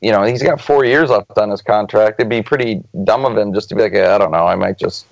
[0.01, 2.19] you know, he's got four years left on his contract.
[2.19, 4.47] It'd be pretty dumb of him just to be like, I don't know.
[4.47, 5.05] I might just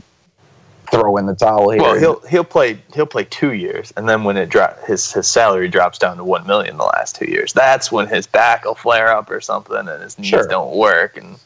[0.91, 1.81] throw in the towel here.
[1.81, 5.27] Well, he'll he'll play he'll play two years, and then when it drop his his
[5.27, 8.75] salary drops down to one million the last two years, that's when his back will
[8.75, 10.47] flare up or something, and his knees Sure.
[10.47, 11.37] don't work, and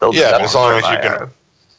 [0.00, 1.30] they'll Yeah, but as long as you can-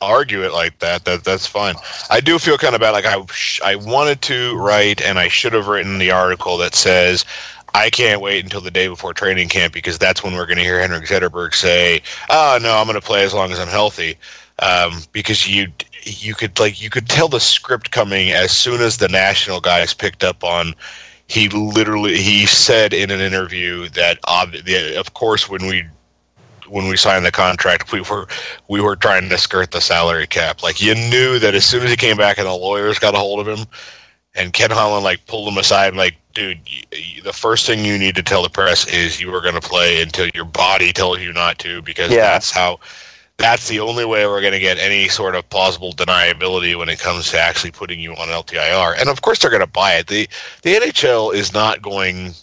[0.01, 1.75] argue it like that, that that's fine.
[2.09, 2.91] I do feel kind of bad.
[2.91, 6.73] Like I, sh- I wanted to write, and I should have written the article that
[6.73, 7.25] says,
[7.73, 10.63] "I can't wait until the day before training camp because that's when we're going to
[10.63, 14.15] hear Henrik Zetterberg say, oh no, I'm going to play as long as I'm healthy."
[14.59, 15.67] Um, because you
[16.09, 19.93] you could like you could tell the script coming as soon as the national guys
[19.93, 20.73] picked up on.
[21.27, 24.55] He literally he said in an interview that ob-
[24.97, 25.85] of course when we
[26.67, 28.27] when we signed the contract we were
[28.67, 30.63] we were trying to skirt the salary cap.
[30.63, 33.17] Like you knew that as soon as he came back and the lawyers got a
[33.19, 33.67] hold of him,
[34.35, 37.85] and Ken Holland like pulled him aside, and like, dude, y y the first thing
[37.85, 40.91] you need to tell the press is you are going to play until your body
[40.93, 42.21] tells you not to, because Yeah.
[42.21, 42.79] that's how.
[43.39, 46.99] That's the only way we're going to get any sort of plausible deniability when it
[46.99, 48.99] comes to actually putting you on LTIR.
[48.99, 50.07] And of course, they're going to buy it.
[50.07, 50.27] the
[50.61, 52.33] The NHL is not going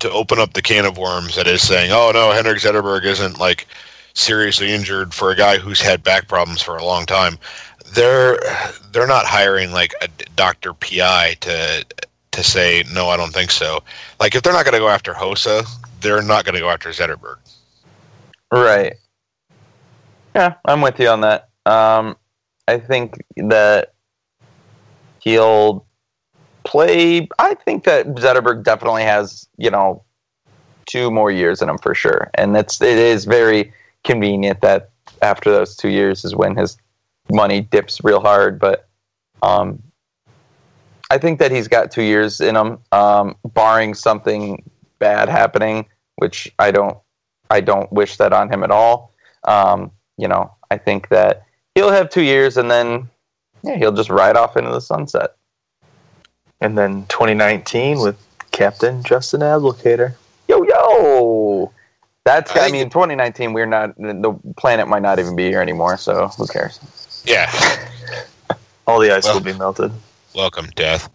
[0.00, 3.40] to open up the can of worms that is saying, "Oh no, Henrik Zetterberg isn't
[3.40, 3.66] like
[4.12, 7.38] seriously injured for a guy who's had back problems for a long time."
[7.94, 8.38] They're
[8.92, 11.86] they're not hiring like a doctor PI to
[12.32, 13.82] to say no, I don't think so.
[14.20, 15.66] Like if they're not going to go after Hossa,
[16.02, 17.36] they're not going to go after Zetterberg.
[18.52, 18.96] Right.
[20.34, 21.48] Yeah, I'm with you on that.
[21.66, 22.16] Um,
[22.66, 23.94] I think that
[25.20, 25.86] he'll
[26.64, 27.28] play.
[27.38, 30.02] I think that Zetterberg definitely has, you know,
[30.86, 34.90] two more years in him for sure, and it's it is very convenient that
[35.22, 36.76] after those two years is when his
[37.32, 38.58] money dips real hard.
[38.58, 38.88] But
[39.42, 39.82] um,
[41.10, 44.68] I think that he's got two years in him, um, barring something
[44.98, 46.98] bad happening, which I don't.
[47.50, 49.12] I don't wish that on him at all.
[49.46, 53.08] Um, you know, I think that he'll have two years and then
[53.62, 55.34] yeah, he'll just ride off into the sunset.
[56.60, 58.16] and then 2019 with
[58.52, 60.14] Captain Justin Abdelkader.
[60.48, 61.72] Yo yo,
[62.24, 65.96] that's I I, mean, 2019 we're not the planet might not even be here anymore,
[65.96, 66.78] so who cares?
[67.26, 67.50] Yeah,
[68.86, 69.90] All the ice Well- will be melted.
[70.34, 71.08] welcome death.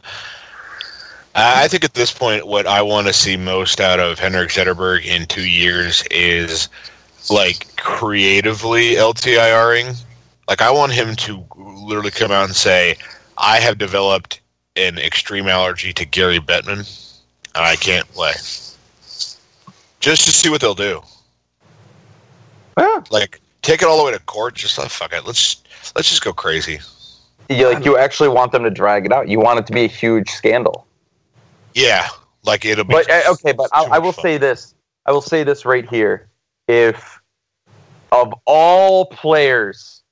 [1.35, 4.49] I I think at this point, what I want to see most out of Henrik
[4.49, 6.67] Zetterberg in two years is
[7.29, 10.03] like creatively LTIRing.
[10.47, 12.95] Like I want him to literally come out and say,
[13.37, 14.41] "I have developed
[14.75, 17.19] an extreme allergy to Gary Bettman,
[17.55, 18.33] and I can't play."
[19.99, 21.01] Just to see what they'll do.
[22.77, 23.03] Yeah.
[23.11, 24.55] Like take it all the way to court.
[24.55, 25.25] Just like fuck it.
[25.25, 25.61] Let's
[25.95, 26.79] let's just go crazy.
[27.49, 29.27] You like you actually want them to drag it out.
[29.27, 30.85] You want it to be a huge scandal.
[31.73, 32.07] Yeah,
[32.43, 32.93] like it'll be.
[32.93, 34.23] But uh, okay, but I, I will fun.
[34.23, 34.75] say this.
[35.05, 36.29] I will say this right here.
[36.69, 37.19] If
[38.11, 40.03] of all players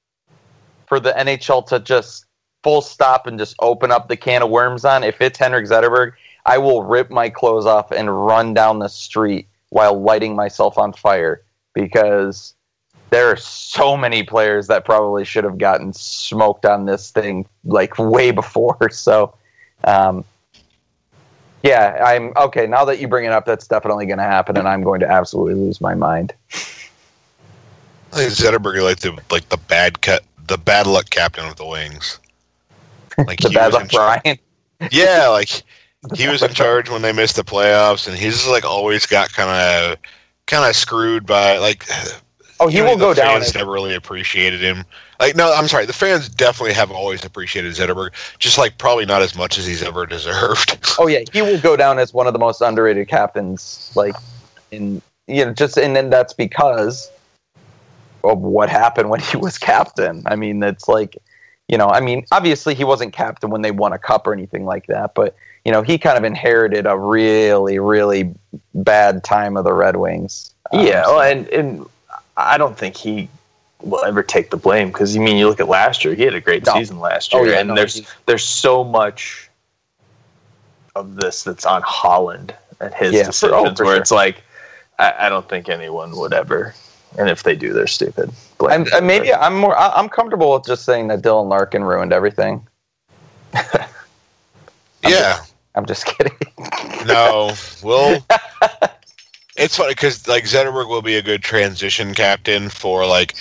[0.87, 2.25] for the NHL to just
[2.63, 6.13] full stop and just open up the can of worms on, if it's Henrik Zetterberg,
[6.47, 10.93] I will rip my clothes off and run down the street while lighting myself on
[10.93, 11.43] fire
[11.75, 12.55] because
[13.11, 17.99] there are so many players that probably should have gotten smoked on this thing like
[17.99, 18.77] way before.
[18.91, 19.35] So,
[19.83, 20.25] um,
[21.63, 22.67] yeah, I'm okay.
[22.67, 25.09] Now that you bring it up, that's definitely going to happen, and I'm going to
[25.09, 26.33] absolutely lose my mind.
[28.13, 31.65] I think Zetterberg like the like the bad cut the bad luck captain of the
[31.65, 32.19] Wings.
[33.17, 34.37] Like the he bad luck Brian.
[34.91, 35.63] Yeah, like
[36.15, 39.49] he was in charge when they missed the playoffs, and he's like always got kind
[39.49, 39.97] of
[40.45, 41.85] kind of screwed by like.
[42.59, 43.41] Oh, he will go the down.
[43.41, 44.83] Fans never really appreciated him.
[45.19, 45.85] Like, no, I'm sorry.
[45.85, 49.83] The fans definitely have always appreciated Zetterberg, just like probably not as much as he's
[49.83, 50.77] ever deserved.
[50.99, 53.91] Oh yeah, he will go down as one of the most underrated captains.
[53.95, 54.15] Like,
[54.71, 57.11] in you know, just and then that's because
[58.23, 60.23] of what happened when he was captain.
[60.25, 61.17] I mean, it's like,
[61.67, 64.65] you know, I mean, obviously he wasn't captain when they won a cup or anything
[64.65, 68.33] like that, but you know, he kind of inherited a really, really
[68.73, 70.53] bad time of the Red Wings.
[70.71, 71.85] Um, Yeah, so- well, and and
[72.37, 73.27] I don't think he
[73.81, 76.33] will ever take the blame because you mean you look at last year, he had
[76.33, 76.73] a great No.
[76.73, 79.49] season last Oh, year, yeah, and no, there's he- there's so much
[80.95, 84.01] of this that's on Holland and his Yeah, for- oh, decisions oh, for where sure.
[84.01, 84.43] it's like
[84.99, 86.73] I, I don't think anyone would ever,
[87.19, 88.31] and if they do, they're stupid.
[88.57, 89.77] Blame and, and maybe I'm more.
[89.77, 92.65] I- I'm comfortable with just saying that Dylan Larkin ruined everything.
[95.03, 95.37] yeah,
[95.75, 96.33] I'm just kidding.
[97.05, 98.25] no, well,
[99.57, 103.35] it's funny because like Zetterberg will be a good transition captain for like,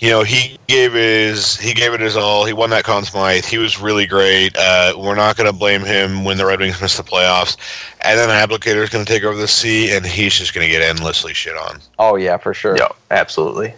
[0.00, 2.44] you know, he gave his he gave it his all.
[2.44, 3.44] He won that Conn Smythe.
[3.44, 4.56] He was really great.
[4.56, 7.56] Uh, we're not going to blame him when the Red Wings missed the playoffs,
[8.00, 10.72] and then Abdelkader is going to take over the sea, and he's just going to
[10.72, 11.80] get endlessly shit on.
[11.98, 12.76] oh yeah, for sure.
[12.76, 13.74] Yeah, absolutely.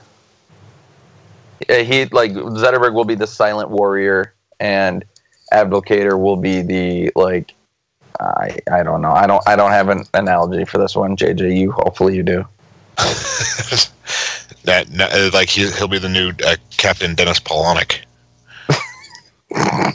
[1.68, 5.04] Yeah, he like Zetterberg will be the silent warrior, and
[5.52, 7.54] Abdelkader will be the like.
[8.20, 9.12] I I don't know.
[9.12, 11.16] I don't I don't have an analogy for this one.
[11.16, 12.46] JJ, you hopefully you do.
[14.64, 18.00] that uh, like he, he'll be the new uh, Captain Dennis Polonich.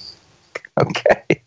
[0.79, 1.41] Okay.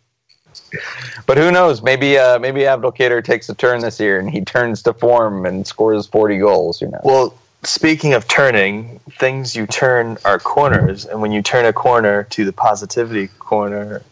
[1.25, 1.81] But who knows?
[1.81, 5.65] Maybe uh, maybe Abdelkader takes a turn this year and he turns to form and
[5.65, 6.79] scores forty goals.
[6.79, 7.01] Who knows?
[7.03, 12.23] Well, speaking of turning, things you turn are corners, and when you turn a corner
[12.25, 14.03] to the positivity corner,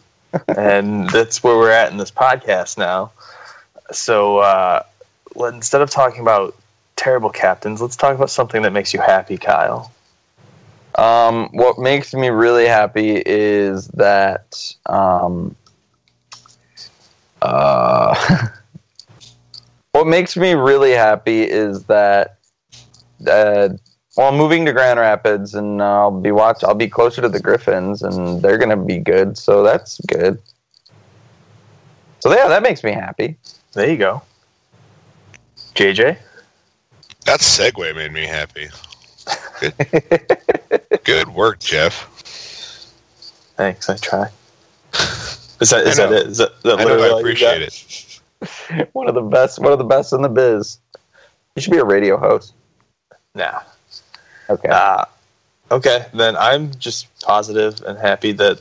[0.56, 3.12] and that's where we're at in this podcast now.
[3.92, 4.82] So uh,
[5.36, 6.54] instead of talking about
[6.96, 9.92] terrible captains, let's talk about something that makes you happy, Kyle.
[10.96, 15.56] Um, what makes me really happy is that um,
[17.42, 18.46] uh,
[19.92, 22.38] what makes me really happy is that
[23.28, 23.70] uh,
[24.16, 26.62] well, I'm moving to Grand Rapids and I'll be watch.
[26.62, 30.40] I'll be closer to the Griffins and they're gonna be good, so that's good.
[32.20, 33.36] So yeah, that makes me happy.
[33.72, 34.22] There you go.
[35.74, 36.16] JJ?
[37.26, 38.68] That segue made me happy.
[39.60, 42.04] Good, good work, Jeff.
[43.56, 44.28] Thanks, I try.
[45.60, 46.16] Is that, is I that know.
[46.16, 46.26] it?
[46.26, 48.88] Is that, is that I know literally I appreciate it.
[48.92, 49.60] one of the best.
[49.60, 50.78] One of the best in the biz.
[51.54, 52.54] You should be a radio host.
[53.34, 53.60] Nah.
[54.50, 54.68] Okay.
[54.68, 55.04] Uh,
[55.70, 58.60] okay, then I'm just positive and happy that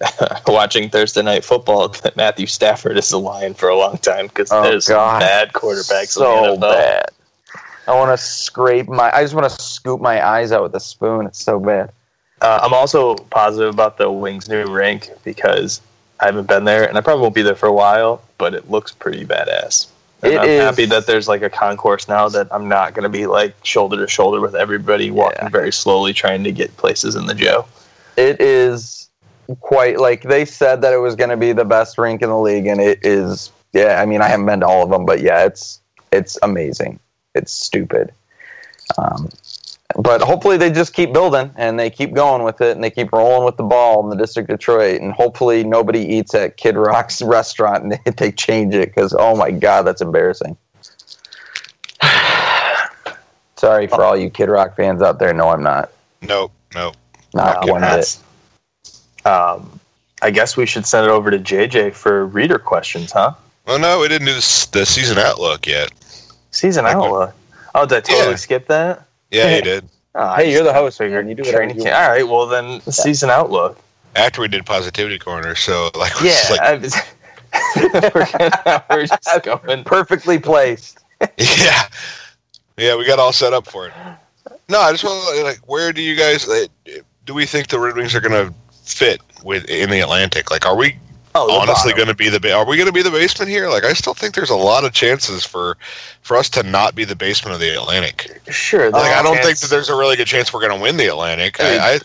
[0.46, 4.52] watching Thursday night football that Matthew Stafford is the lion for a long time because
[4.52, 5.20] Oh, there's God.
[5.20, 6.08] bad quarterbacks.
[6.08, 6.72] so in the NFL.
[6.72, 7.04] bad.
[7.86, 9.14] I want to scrape my.
[9.14, 11.26] I just want to scoop my eyes out with a spoon.
[11.26, 11.92] It's so bad.
[12.40, 15.80] Uh, I'm also positive about the Wings' new rink because
[16.20, 18.70] I haven't been there and I probably won't be there for a while, but it
[18.70, 19.86] looks pretty badass.
[20.24, 23.08] And I'm is- happy that there's like a concourse now that I'm not going to
[23.08, 25.48] be like shoulder to shoulder with everybody walking Yeah.
[25.48, 27.66] very slowly trying to get places in the Joe.
[28.16, 29.10] It is
[29.60, 32.38] quite like they said that it was going to be the best rink in the
[32.38, 33.50] league, and it is.
[33.72, 35.80] Yeah, I mean, I haven't been to all of them, but yeah, it's
[36.12, 37.00] it's amazing.
[37.34, 38.12] It's stupid.
[38.98, 39.28] Um,
[39.96, 43.12] but hopefully they just keep building and they keep going with it and they keep
[43.12, 46.76] rolling with the ball in the district of Detroit and hopefully nobody eats at Kid
[46.76, 50.56] Rock's restaurant and they, they change it because oh my god that's embarrassing.
[53.56, 55.32] Sorry for all you Kid Rock fans out there.
[55.32, 55.90] No, I'm not.
[56.22, 56.96] Nope, nope.
[57.32, 58.18] Not one bit.
[59.24, 59.80] Um,
[60.22, 63.32] I guess we should send it over to JJ for reader questions, huh?
[63.66, 65.90] Well, no, we didn't do this, the season outlook yet.
[66.50, 67.34] Season I could- outlook.
[67.74, 68.36] Oh, did I totally Yeah.
[68.36, 69.02] skip that?
[69.34, 69.88] Yeah, you did.
[70.14, 71.28] Oh, Hey, you're the host, figured man.
[71.28, 73.78] You do whatever training you camp- All right, well then, the season outlook.
[74.16, 76.94] After we did positivity corner, so like, Yeah, it's like I was-
[78.14, 79.84] we're, gonna, we're just going.
[79.84, 80.98] Perfectly placed.
[81.38, 81.82] yeah,
[82.76, 83.92] yeah, we got all set up for it.
[84.68, 86.70] No, I just want to like, where do you guys like,
[87.26, 90.50] do we think the Red Wings are going to fit with in the Atlantic?
[90.50, 90.96] Like, are we
[91.36, 93.68] Oh, honestly going to be the ba- are we going to be the basement here?
[93.68, 95.76] Like, I still think there's a lot of chances for
[96.22, 98.40] for us to not be the basement of the Atlantic.
[98.50, 98.90] Sure.
[98.90, 100.80] Like, there's I a don't think that there's a really good chance we're going to
[100.80, 101.60] win the Atlantic.
[101.60, 102.00] I, I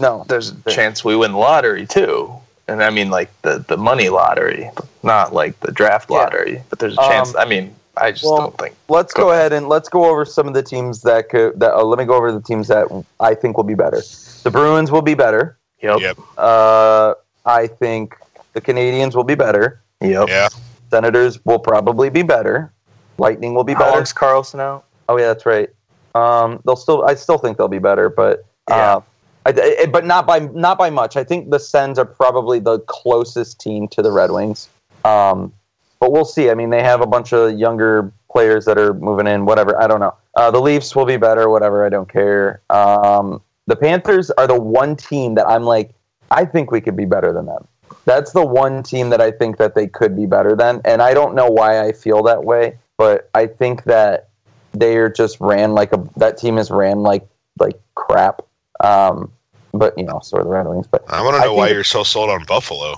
[0.00, 2.32] No, there's a chance we win the lottery too,
[2.66, 4.68] and I mean like the the money lottery,
[5.04, 6.16] not like the draft Yeah.
[6.18, 6.60] lottery.
[6.68, 7.36] But there's a Um, chance.
[7.36, 8.74] I mean, I just Well, don't think.
[8.88, 11.60] Let's Go go ahead and let's go over some of the teams that could.
[11.60, 12.88] That uh, let me go over the teams that
[13.20, 14.02] I think will be better.
[14.42, 15.56] The Bruins will be better.
[15.82, 16.00] Yep.
[16.00, 16.18] Yep.
[16.36, 17.14] Uh,
[17.44, 18.16] I think
[18.56, 19.82] the Canadiens will be better.
[20.00, 20.28] Yep.
[20.28, 20.48] Yeah.
[20.90, 22.72] Senators will probably be better.
[23.18, 23.92] Lightning will be How better.
[23.92, 24.84] long's Carlson out?
[25.10, 25.68] Oh yeah, that's right.
[26.14, 27.04] Um, they'll still.
[27.04, 28.96] I still think they'll be better, but Yeah.
[28.96, 29.00] uh,
[29.44, 31.16] I, I- but not by not by much.
[31.18, 34.68] I think the Sens are probably the closest team to the Red Wings.
[35.04, 35.52] Um,
[36.00, 36.48] but we'll see.
[36.50, 39.44] I mean, they have a bunch of younger players that are moving in.
[39.44, 39.78] Whatever.
[39.80, 40.14] I don't know.
[40.34, 41.50] Uh, the Leafs will be better.
[41.50, 41.84] Whatever.
[41.84, 42.60] I don't care.
[42.70, 45.92] Um, the Panthers are the one team that I'm like.
[46.30, 47.68] I think we could be better than them.
[48.06, 51.12] That's the one team that I think that they could be better than, and I
[51.12, 54.28] don't know why I feel that way, but I think that
[54.72, 57.26] they're just ran like a that team is ran like
[57.58, 58.42] like crap.
[58.80, 59.32] Um,
[59.74, 60.86] but you know, so are the Red Wings.
[60.86, 62.94] But I want to I know why you're so sold on Buffalo.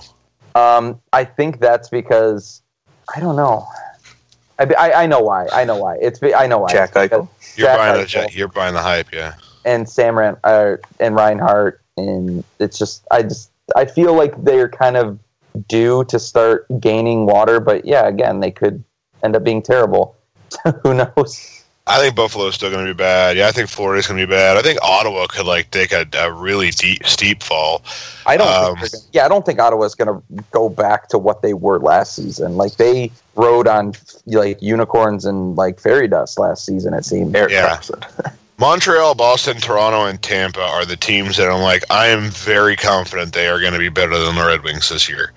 [0.55, 2.61] um, I think that's because
[3.15, 3.67] I don't know.
[4.59, 5.47] I, I, I know why.
[5.51, 5.97] I know why.
[6.01, 6.71] It's I know why.
[6.71, 7.29] Jack Eichel.
[7.55, 8.23] You're Jack buying the Eichel.
[8.23, 9.33] ja- you're buying the hype, yeah.
[9.65, 14.69] and Sam Ran- uh, and Reinhart, and it's just I just I feel like they're
[14.69, 15.19] kind of
[15.67, 17.59] due to start gaining water.
[17.59, 18.83] But yeah, again, they could
[19.23, 20.15] end up being terrible.
[20.83, 21.55] Who knows?
[21.89, 23.35] I think Buffalo's still going to be bad.
[23.35, 24.57] Yeah, I think Florida's going to be bad.
[24.57, 27.81] I think Ottawa could like take a, a really deep, steep fall.
[28.27, 28.47] I don't.
[28.47, 31.55] Um, think gonna, yeah, I don't think Ottawa's going to go back to what they
[31.55, 32.57] were last season.
[32.57, 33.93] Like they rode on
[34.27, 36.93] like unicorns and like fairy dust last season.
[36.93, 37.35] It seemed.
[37.35, 37.79] Eric Yeah.
[38.59, 43.31] Montreal, Boston, Toronto, and Tampa are the teams that I'm like, I am very confident
[43.31, 45.31] they are going to be better than the Red Wings this year.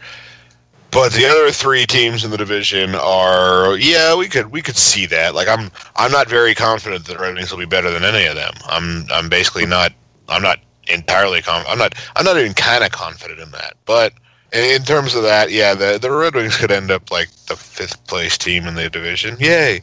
[0.90, 5.06] But the other three teams in the division are, yeah, we could we could see
[5.06, 5.34] that.
[5.34, 8.26] Like I'm I'm not very confident that the Red Wings will be better than any
[8.26, 8.52] of them.
[8.66, 9.92] I'm I'm basically not
[10.28, 10.58] I'm not
[10.88, 11.72] entirely confident.
[11.72, 13.74] I'm not I'm not even kind of confident in that.
[13.86, 14.12] But
[14.52, 18.04] in terms of that, yeah, the the Red Wings could end up like the fifth
[18.08, 19.36] place team in the division.
[19.38, 19.80] Yay!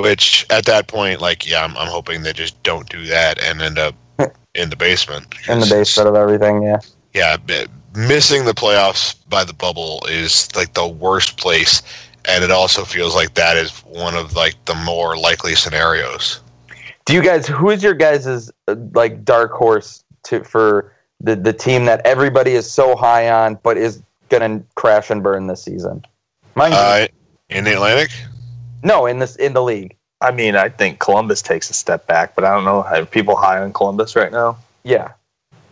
[0.00, 3.60] Which at that point, like, yeah, I'm, I'm hoping they just don't do that and
[3.60, 3.94] end up
[4.54, 5.34] in the basement.
[5.48, 6.62] in the basement of everything.
[6.62, 6.80] Yeah.
[7.14, 7.36] yeah,
[7.94, 11.82] missing the playoffs by the bubble is like the worst place,
[12.26, 16.40] and it also feels like that is one of like the more likely scenarios.
[17.06, 17.46] Do you guys?
[17.46, 22.52] Who is your guys' uh, like dark horse to for the the team that everybody
[22.52, 26.04] is so high on, but is gonna crash and burn this season?
[26.54, 26.72] Mine.
[26.72, 27.06] Uh,
[27.48, 28.10] in the Atlantic,
[28.82, 29.96] no, in this in the league.
[30.20, 32.82] I mean, I think Columbus takes a step back, but I don't know.
[32.82, 34.58] Are people high on Columbus right now?
[34.82, 35.12] Yeah,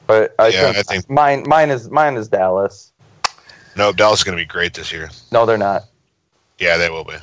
[0.06, 2.92] but I, Yeah, think, I think- mine mine is mine is Dallas.
[3.76, 5.10] no, Dallas is going to be great this year.
[5.32, 5.84] No, they're not.
[6.58, 7.16] Yeah, they will be.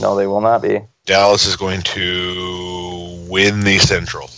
[0.00, 0.80] No, they will not be.
[1.06, 4.30] Dallas is going to win the Central.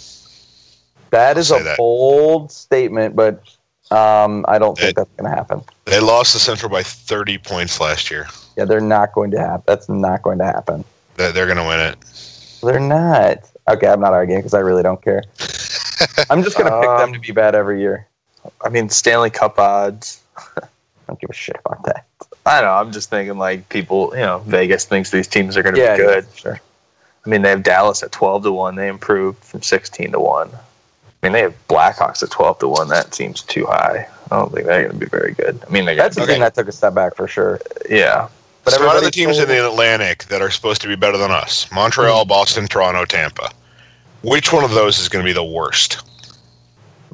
[1.11, 1.77] That is a that.
[1.77, 3.43] bold statement, but
[3.91, 5.61] um, I don't think that's going to happen.
[5.85, 8.27] They lost the Central by 30 points last year.
[8.57, 9.65] Yeah, they're not going to happen.
[9.67, 10.85] That's not going to happen.
[11.17, 11.97] They're, they're going to win it.
[12.63, 13.39] They're not.
[13.69, 15.23] Okay, I'm not arguing because I really don't care.
[16.31, 18.07] I'm just going to pick them Um, to be bad every year.
[18.65, 20.23] I mean, Stanley Cup odds.
[20.57, 20.63] I
[21.07, 22.07] don't give a shit about that.
[22.45, 22.75] I don't know.
[22.75, 25.97] I'm just thinking like people, you know, Vegas thinks these teams are going to Yeah,
[25.97, 26.25] be good.
[26.25, 26.61] yeah, sure.
[27.25, 28.75] I mean, they have Dallas at 12 to 1.
[28.75, 30.51] They improved from 16 to 1.
[30.51, 30.57] I
[31.27, 32.89] mean, they have Blackhawks at 12 to 1.
[32.89, 34.09] That seems too high.
[34.33, 35.61] I don't think they're going to be very good.
[35.65, 37.61] I mean, they're That's going the to team that took a step back for sure.
[37.89, 38.29] yeah.
[38.65, 41.19] But so out of the teams in the Atlantic that are supposed to be better
[41.19, 43.51] than us Montreal, Boston, Toronto, Tampa.
[44.23, 46.01] Which one of those is going to be the worst?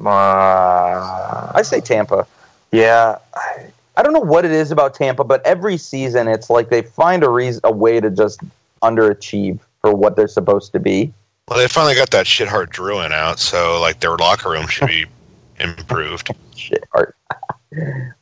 [0.03, 2.27] Uh, I say Tampa.
[2.71, 3.17] yeah.
[3.33, 3.65] I,
[3.97, 7.21] I don't know what it is about Tampa, but every season it's like they find
[7.21, 8.39] a reason, a way to just
[8.81, 11.11] underachieve for what they're supposed to be.
[11.49, 14.87] Well, they finally got that shit hard Drouin out, so like their locker room should
[14.87, 15.05] be
[15.59, 16.29] improved.
[16.55, 17.15] Shit, Art.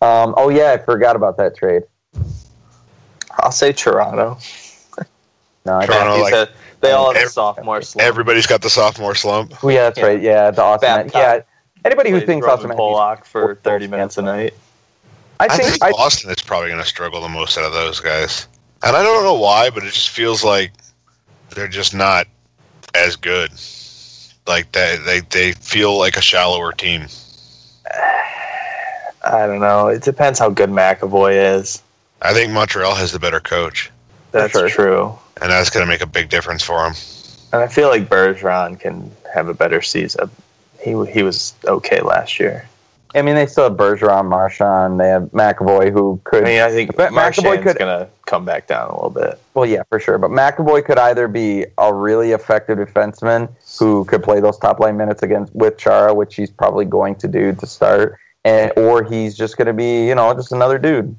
[0.01, 1.83] um, oh yeah, I forgot about that trade.
[3.39, 4.37] I'll say Toronto.
[5.65, 8.07] No, I Toronto, Matthews like, had- they all have every- a sophomore slump.
[8.07, 9.53] Everybody's got the sophomore slump.
[9.63, 10.05] Oh, yeah, that's Yeah.
[10.05, 10.21] right.
[10.21, 10.79] Yeah, the awesome.
[10.81, 11.39] Babcock Yeah,
[11.83, 12.69] anybody who thinks Roman awesome.
[12.69, 14.53] Matthews- Polak for 30 minutes a night.
[15.39, 17.73] I I think think I, Boston is probably going to struggle the most out of
[17.73, 18.47] those guys,
[18.83, 20.71] and I don't know why, but it just feels like
[21.51, 22.25] they're just not
[22.95, 23.51] as good.
[24.47, 27.07] Like they they they feel like a shallower team.
[29.23, 29.87] I don't know.
[29.89, 31.81] It depends how good McAvoy is.
[32.21, 33.91] I think Montreal has the better coach,
[34.31, 34.69] That's sure.
[34.69, 35.19] true.
[35.41, 36.93] and that's going to make a big difference for them.
[37.53, 40.29] And I feel like Bergeron can have a better season.
[40.81, 42.67] He he was okay last year.
[43.15, 44.99] I mean, they still have Bergeron, Marchand.
[44.99, 46.43] They have McAvoy, who could.
[46.43, 49.39] I mean, I think McAvoy Marchand's could- gonna come back down a little bit.
[49.53, 50.17] Well, yeah, for sure.
[50.17, 53.47] But McAvoy could either be a really effective defenseman
[53.79, 57.27] who could play those top line minutes against with Chara, which he's probably going to
[57.27, 61.17] do to start, and or he's just going to be, you know, just another dude.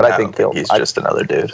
[0.00, 1.52] But I, I think don't he's I, just another dude.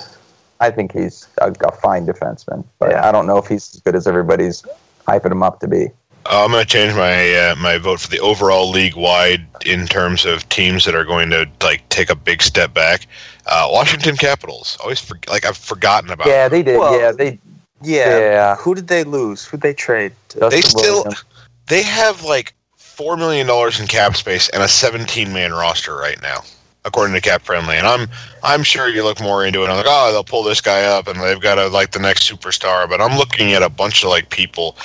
[0.61, 3.09] I think he's a, a fine defenseman, but Yeah.
[3.09, 4.63] I don't know if he's as good as everybody's
[5.07, 5.87] hyping him up to be.
[6.27, 9.87] Uh, I'm going to change my uh, my vote for the overall league wide in
[9.87, 13.07] terms of teams that are going to like take a big step back.
[13.47, 14.77] Uh, Washington Capitals.
[14.81, 16.27] Always for, like I've forgotten about.
[16.27, 16.79] Yeah, they did.
[16.79, 17.39] Well, yeah, they.
[17.83, 18.19] Yeah.
[18.19, 18.57] Yeah.
[18.57, 19.45] Who did they lose?
[19.45, 20.13] Who did they trade?
[20.31, 20.41] To?
[20.41, 21.25] Dustin They still- Williams.
[21.69, 26.21] They have like four million dollars in cap space and a 17 man roster right
[26.23, 26.43] now,
[26.87, 27.77] according to Cap Friendly.
[27.77, 28.09] And I'm
[28.43, 29.69] I'm sure you look more into it.
[29.69, 32.31] I'm like, oh, they'll pull this guy up and they've got a, like the next
[32.31, 32.89] superstar.
[32.89, 34.77] But I'm looking at a bunch of like people.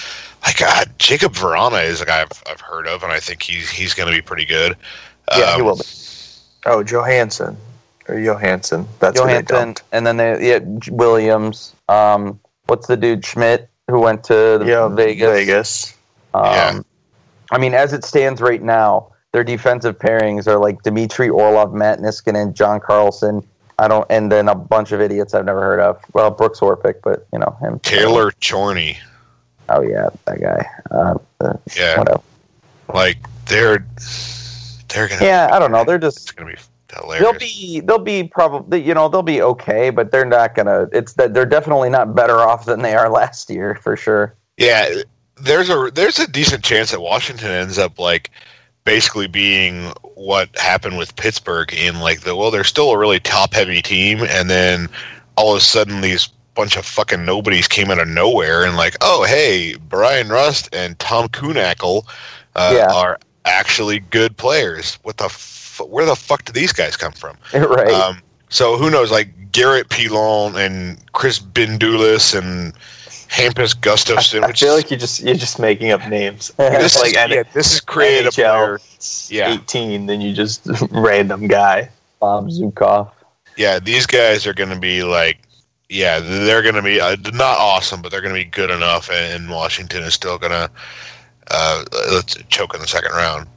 [0.45, 3.69] Like uh, Jakub Vrana is a guy I've, I've heard of, and I think he's
[3.69, 4.75] he's going to be pretty good.
[5.37, 5.83] Yeah, he Um, will be.
[6.65, 7.55] Oh, Johansson
[8.07, 8.87] or Johansson.
[8.99, 11.75] That's who Johansson, and then they yeah Williams.
[11.89, 15.29] Um, what's the dude Schmidt who went to the Yeah, Vegas?
[15.29, 15.97] Vegas.
[16.33, 16.79] Um, Yeah.
[17.51, 21.99] I mean, as it stands right now, their defensive pairings are like Dmitry Orlov, Matt
[21.99, 23.45] Niskanen, John Carlson.
[23.79, 26.03] I don't, and then a bunch of idiots I've never heard of.
[26.13, 27.79] Well, Brooks Orpik, but you know him.
[27.79, 28.97] Taylor Chorney.
[29.69, 30.69] Oh yeah, that guy.
[30.91, 32.21] Uh, uh, Yeah, whatever.
[32.93, 33.85] like they're
[34.89, 35.25] they're gonna.
[35.25, 35.83] Yeah, I don't know.
[35.83, 36.57] They're just It's gonna be
[36.93, 37.23] hilarious.
[37.23, 40.87] they'll be they'll be probably you know they'll be okay, but they're not gonna.
[40.91, 44.35] It's that they're definitely not better off than they are last year for sure.
[44.57, 44.93] Yeah,
[45.37, 48.29] there's a there's a decent chance that Washington ends up like
[48.83, 53.53] basically being what happened with Pittsburgh in like the well, they're still a really top
[53.53, 54.89] heavy team, and then
[55.35, 58.95] all of a sudden these bunch of fucking nobodies came out of nowhere and like,
[59.01, 62.05] oh hey, Bryan Rust and Tom Kuhnhackl
[62.55, 62.93] uh, Yeah.
[62.93, 64.95] are actually good players.
[65.03, 67.37] What the f- where the fuck did these guys come from?
[67.53, 67.93] right.
[67.93, 69.11] Um, so who knows?
[69.11, 72.73] Like Garrett Pilon and Chris Bindulis and
[73.31, 74.43] Hampus Gustafson.
[74.43, 76.49] I feel is- like you're just you're just making up names.
[76.57, 78.79] this like is, N- yeah, this is creative NHL, player.
[79.29, 79.53] Yeah.
[79.53, 81.89] 18, then you just random guy.
[82.19, 83.11] Bob Zukov.
[83.57, 85.39] Yeah, these guys are going to be like,
[85.89, 89.09] yeah, they're going to be uh, not awesome, but they're going to be good enough,
[89.11, 90.69] and Washington is still going to
[91.49, 93.47] uh, let's choke in the second round.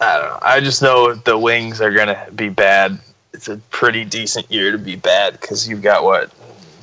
[0.00, 0.38] I don't know.
[0.42, 2.98] I just know the Wings are gonna be bad.
[3.32, 6.30] It's a pretty decent year to be bad because you've got what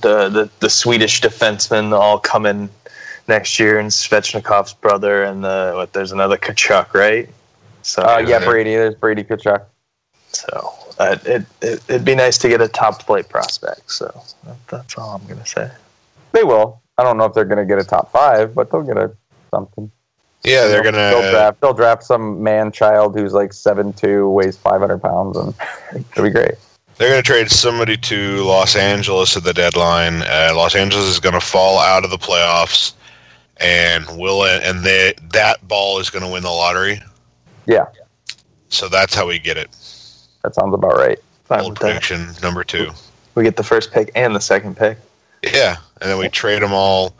[0.01, 2.69] the, the the Swedish defensemen all coming
[3.27, 5.93] next year, and Svechnikov's brother, and the what?
[5.93, 7.29] There's another Tkachuk, right?
[7.81, 8.75] So Uh, yeah, Brady.
[8.75, 9.63] There's Brady Tkachuk.
[10.33, 13.91] So uh, it, it it'd be nice to get a top flight prospect.
[13.91, 14.05] So
[14.45, 15.69] that, that's all I'm gonna say.
[16.33, 16.81] They will.
[16.97, 19.11] I don't know if they're going to get a top five, but they'll get a
[19.51, 19.91] something.
[20.43, 21.31] Yeah, they're They'll- going They'll to.
[21.31, 21.61] draft.
[21.61, 25.53] They'll draft some man child who's like seven two, weighs five hundred pounds, and
[26.11, 26.55] it'll be great.
[26.97, 30.23] They're going to trade somebody to Los Angeles at the deadline.
[30.23, 32.93] Uh, Los Angeles is going to fall out of the playoffs,
[33.57, 36.99] and will and they, that ball is going to win the lottery.
[37.67, 37.85] Yeah.
[38.69, 39.69] So that's how we get it.
[40.43, 41.19] That sounds about right.
[41.45, 41.85] Fine Bold with that.
[41.85, 42.89] prediction number two.
[43.35, 44.97] We get the first pick and the second pick.
[45.43, 47.13] Yeah, and then we trade them all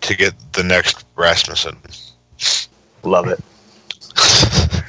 [0.00, 1.76] to get the next Rasmussen.
[3.04, 3.40] Love it.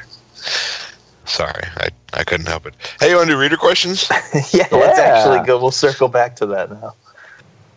[1.26, 2.76] Sorry, I, I couldn't help it.
[3.00, 4.08] Hey, you want to do reader questions?
[4.54, 5.60] yeah, let's actually go.
[5.60, 6.94] We'll circle back to that now.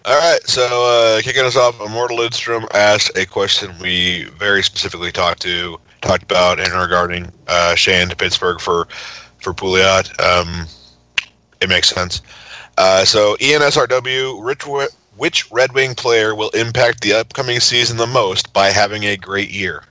[0.05, 5.11] All right, so uh, kicking us off, Immortal Lidstrom asked a question we very specifically
[5.11, 8.87] talked to talked about and regarding uh, Sheahan to Pittsburgh for
[9.39, 10.19] for Pouliot.
[10.21, 10.67] Um,
[11.61, 12.23] it makes sense.
[12.79, 18.53] Uh, so ENSRW, which, which Red Wing player will impact the upcoming season the most
[18.53, 19.85] by having a great year?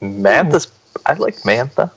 [0.00, 0.72] Mantha's.
[1.06, 1.90] I like Mantha.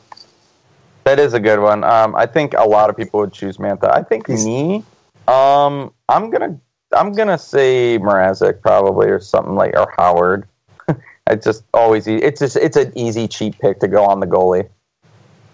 [1.03, 1.83] That is a good one.
[1.83, 3.93] Um, I think a lot of people would choose Mantha.
[3.95, 4.83] I think He's- me.
[5.27, 6.59] Um, I'm gonna
[6.93, 10.47] I'm gonna say Mrazek probably or something like or Howard.
[11.27, 14.27] I just always e- it's just it's an easy cheap pick to go on the
[14.27, 14.67] goalie.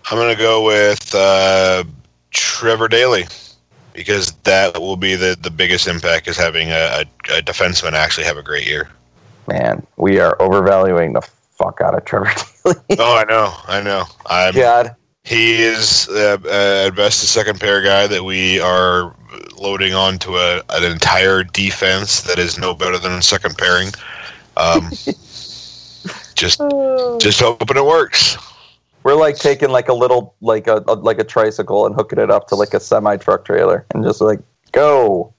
[0.09, 1.83] I'm going to go with uh,
[2.31, 3.25] Trevor Daley
[3.91, 8.23] because that will be the, the biggest impact is having a, a, a defenseman actually
[8.23, 8.87] have a great year.
[9.47, 12.31] Man, we are overvaluing the fuck out of Trevor
[12.63, 12.75] Daley.
[12.99, 14.05] Oh, I know, I know.
[14.27, 14.95] I'm, God,
[15.27, 19.13] He is uh, uh, at best a second pair guy that we are
[19.57, 23.89] loading onto a, an entire defense that is no better than a second pairing.
[24.55, 24.89] Um,
[26.33, 26.61] just
[27.19, 28.37] just hoping it works.
[29.03, 32.31] we're like taking like a little like a, a like a tricycle and hooking it
[32.31, 34.39] up to like a semi truck trailer and just like
[34.71, 35.33] go.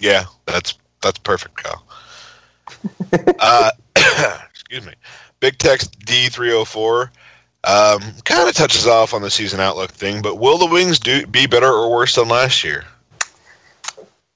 [0.00, 1.84] Yeah, that's that's perfect, Kyle.
[3.40, 3.72] uh,
[4.50, 4.94] excuse me.
[5.40, 7.10] Big Text D304
[7.66, 11.26] um, kind of touches off on the season outlook thing, but will the Wings do
[11.26, 12.84] be better or worse than last year?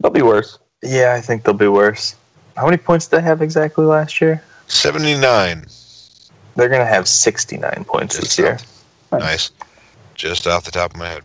[0.00, 0.58] They'll be worse.
[0.82, 2.16] Yeah, I think they'll be worse.
[2.56, 4.42] How many points did they have exactly last year?
[4.66, 5.66] 79.
[6.56, 8.58] They're gonna have 69 points this year.
[9.12, 9.50] Nice.
[10.14, 11.22] Just off the top of my head.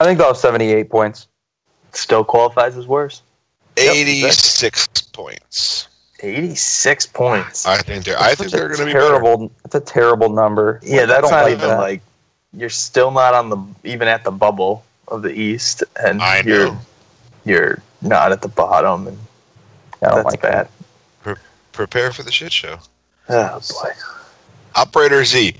[0.00, 1.28] I think they'll have seventy eight points.
[1.92, 3.22] still qualifies as worse.
[3.76, 5.88] Yep, 86 points.
[6.22, 7.66] 86 points.
[7.66, 8.18] I think they're.
[8.18, 9.06] I think they're going to be better.
[9.08, 9.52] terrible.
[9.64, 10.80] It's a terrible number.
[10.82, 11.78] yeah, that's don't even that.
[11.78, 12.02] like
[12.52, 13.58] you're still not on the
[13.88, 16.78] even at the bubble of the East, and I you're know.
[17.44, 19.18] you're not at the bottom, and
[20.02, 20.68] I don't that's like bad.
[21.24, 21.38] that.
[21.72, 22.78] Prepare for the shit show.
[23.28, 23.90] Oh boy.
[24.74, 25.54] Operator Z,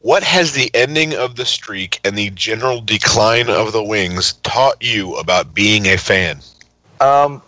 [0.00, 4.76] what has the ending of the streak and the general decline of the Wings taught
[4.82, 6.38] you about being a fan?
[7.00, 7.42] Um,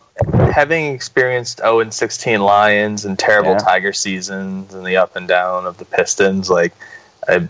[0.51, 3.59] having experienced 0 and 16 Lions and terrible Yeah.
[3.59, 6.72] Tiger seasons and the up and down of the Pistons, like
[7.28, 7.49] I,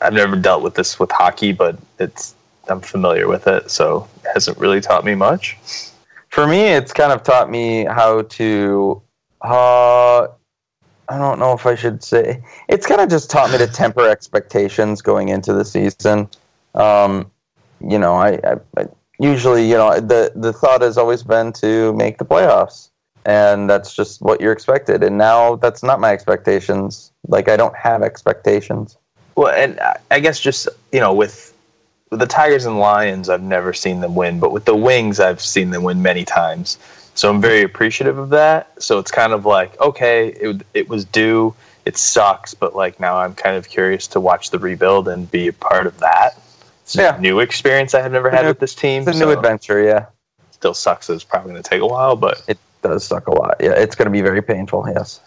[0.00, 2.34] I've never dealt with this with hockey, but it's
[2.68, 5.56] I'm familiar with it, so it hasn't really taught me much.
[6.28, 9.02] For me, it's kind of taught me how to.
[9.42, 10.28] Uh,
[11.08, 12.42] I don't know if I should say.
[12.68, 16.28] It's kind of just taught me to temper expectations going into the season.
[16.74, 17.30] Um,
[17.80, 18.86] you know, I, I, I
[19.22, 22.90] usually, you know, the the thought has always been to make the playoffs,
[23.24, 25.02] and that's just what you're expected.
[25.02, 27.12] And now that's not my expectations.
[27.28, 28.96] Like I don't have expectations.
[29.36, 31.34] Well, and I- guess just you know with.
[32.10, 35.40] with the Tigers and Lions, I've never seen them win, but with the Wings, I've
[35.40, 36.76] seen them win many times.
[37.14, 38.60] So I'm very appreciative of that.
[38.82, 41.54] So it's kind of like, okay, it, it was due.
[41.86, 45.48] It sucks, but like now I'm kind of curious to watch the rebuild and be
[45.48, 46.30] a part of that.
[46.92, 47.16] It's Yeah.
[47.16, 49.08] a new experience I have never It's had new- with this team.
[49.08, 50.04] It's a new adventure, yeah.
[50.50, 51.08] Still sucks.
[51.08, 53.56] It's probably going to take a while, but It does suck a lot.
[53.60, 54.84] Yeah, it's going to be very painful.
[54.94, 55.20] Yes.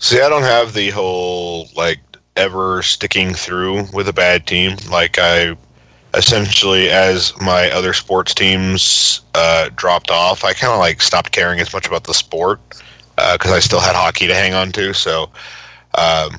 [0.00, 2.00] See, I don't have the whole like
[2.36, 4.76] ever sticking through with a bad team.
[4.90, 5.56] Like I
[6.14, 11.60] essentially, as my other sports teams uh, dropped off, I kind of like stopped caring
[11.60, 12.58] as much about the sport
[13.32, 14.92] because I still had hockey to hang on to.
[14.92, 15.30] So
[15.96, 16.36] um,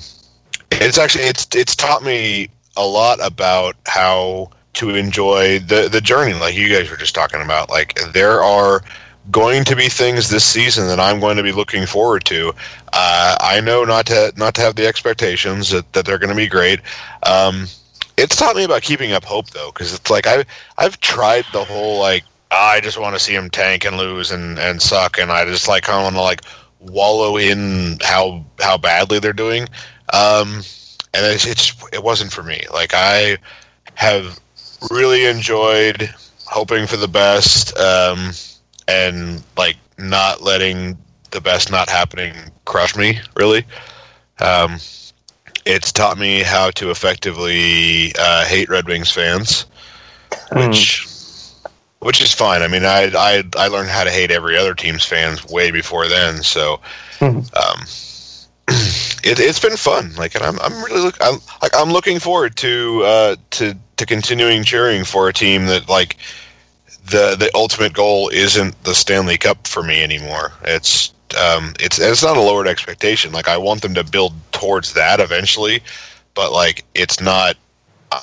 [0.71, 6.33] it's actually it's it's taught me a lot about how to enjoy the the journey,
[6.33, 7.69] like you guys were just talking about.
[7.69, 8.81] Like there are
[9.29, 12.53] going to be things this season that I'm going to be looking forward to.
[12.93, 16.35] Uh, I know not to not to have the expectations that, that they're going to
[16.35, 16.79] be great.
[17.23, 17.67] Um,
[18.17, 20.45] it's taught me about keeping up hope though, because it's like I've
[20.77, 24.31] I've tried the whole like "Ah, I just want to see them tank and lose
[24.31, 26.41] and, and suck, and I just like kind of want to like
[26.79, 29.67] wallow in how how badly they're doing.
[30.13, 30.61] Um,
[31.13, 32.63] and it's, it's it wasn't for me.
[32.71, 33.37] Like I
[33.95, 34.39] have
[34.89, 36.13] really enjoyed
[36.45, 37.77] hoping for the best.
[37.77, 38.31] Um,
[38.87, 40.97] and like not letting
[41.31, 42.33] the best not happening
[42.65, 43.65] crush me really
[44.39, 44.77] um,
[45.65, 49.65] it's taught me how to effectively uh, hate red wings fans
[50.53, 51.07] which
[51.99, 55.05] which is fine i mean I, I i learned how to hate every other team's
[55.05, 56.81] fans way before then so
[57.21, 57.45] um,
[59.23, 62.55] it, it's been fun like and i'm, I'm really look I'm, like i'm looking forward
[62.57, 66.17] to uh, to to continuing cheering for a team that like
[67.05, 70.53] the the ultimate goal isn't the Stanley Cup for me anymore.
[70.63, 73.31] It's um, it's it's not a lowered expectation.
[73.31, 75.81] Like I want them to build towards that eventually,
[76.33, 77.57] but like it's not.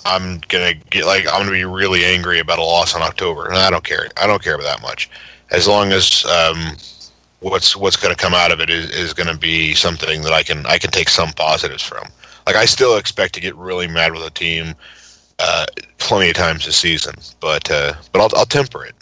[0.05, 3.57] I'm gonna get like I'm gonna be really angry about a loss in October, and
[3.57, 4.09] I don't care.
[4.17, 5.09] I don't care about that much,
[5.51, 6.77] as long as um,
[7.41, 10.67] what's what's gonna come out of it is, is gonna be something that I can
[10.67, 12.07] I can take some positives from.
[12.47, 14.75] Like I still expect to get really mad with a team
[15.39, 15.67] uh,
[15.99, 18.95] plenty of times this season, but uh, but I'll, I'll temper it.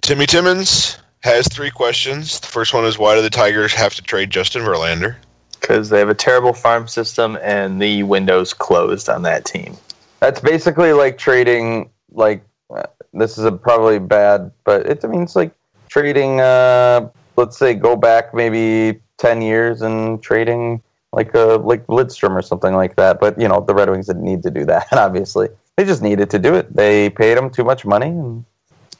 [0.00, 2.40] Timmy Timmons has three questions.
[2.40, 5.16] The first one is why do the Tigers have to trade Justin Verlander?
[5.62, 9.76] because they have a terrible farm system and the window's closed on that team.
[10.20, 11.88] That's basically like trading.
[12.10, 12.82] Like uh,
[13.14, 15.54] this is a probably bad, but it means like
[15.92, 16.40] trading.
[16.40, 20.82] Uh, let's say go back maybe ten years and trading
[21.12, 23.20] like a like Lidstrom or something like that.
[23.20, 24.86] But you know the Red Wings didn't need to do that.
[24.92, 26.74] Obviously, they just needed to do it.
[26.74, 28.44] They paid him too much money, and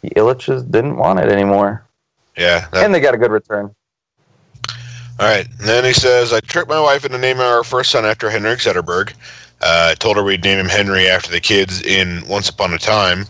[0.02, 1.86] the Ilitch just didn't want it anymore.
[2.36, 2.68] Yeah.
[2.72, 3.74] That, And they got a good return.
[5.20, 5.46] all right.
[5.46, 8.58] And then he says, I tricked my wife into naming our first son after Henrik
[8.58, 9.12] Zetterberg.
[9.60, 12.78] Uh, I told her we'd name him Henry after the kids in Once Upon a
[12.78, 13.26] Time.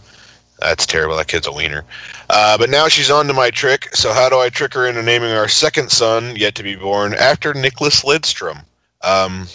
[0.62, 1.16] That's terrible.
[1.16, 1.84] That kid's a wiener.
[2.30, 3.94] Uh, but now she's on to my trick.
[3.94, 7.14] So how do I trick her into naming our second son, yet to be born,
[7.14, 8.64] after Nicklas Lidstrom?
[9.02, 9.46] Um,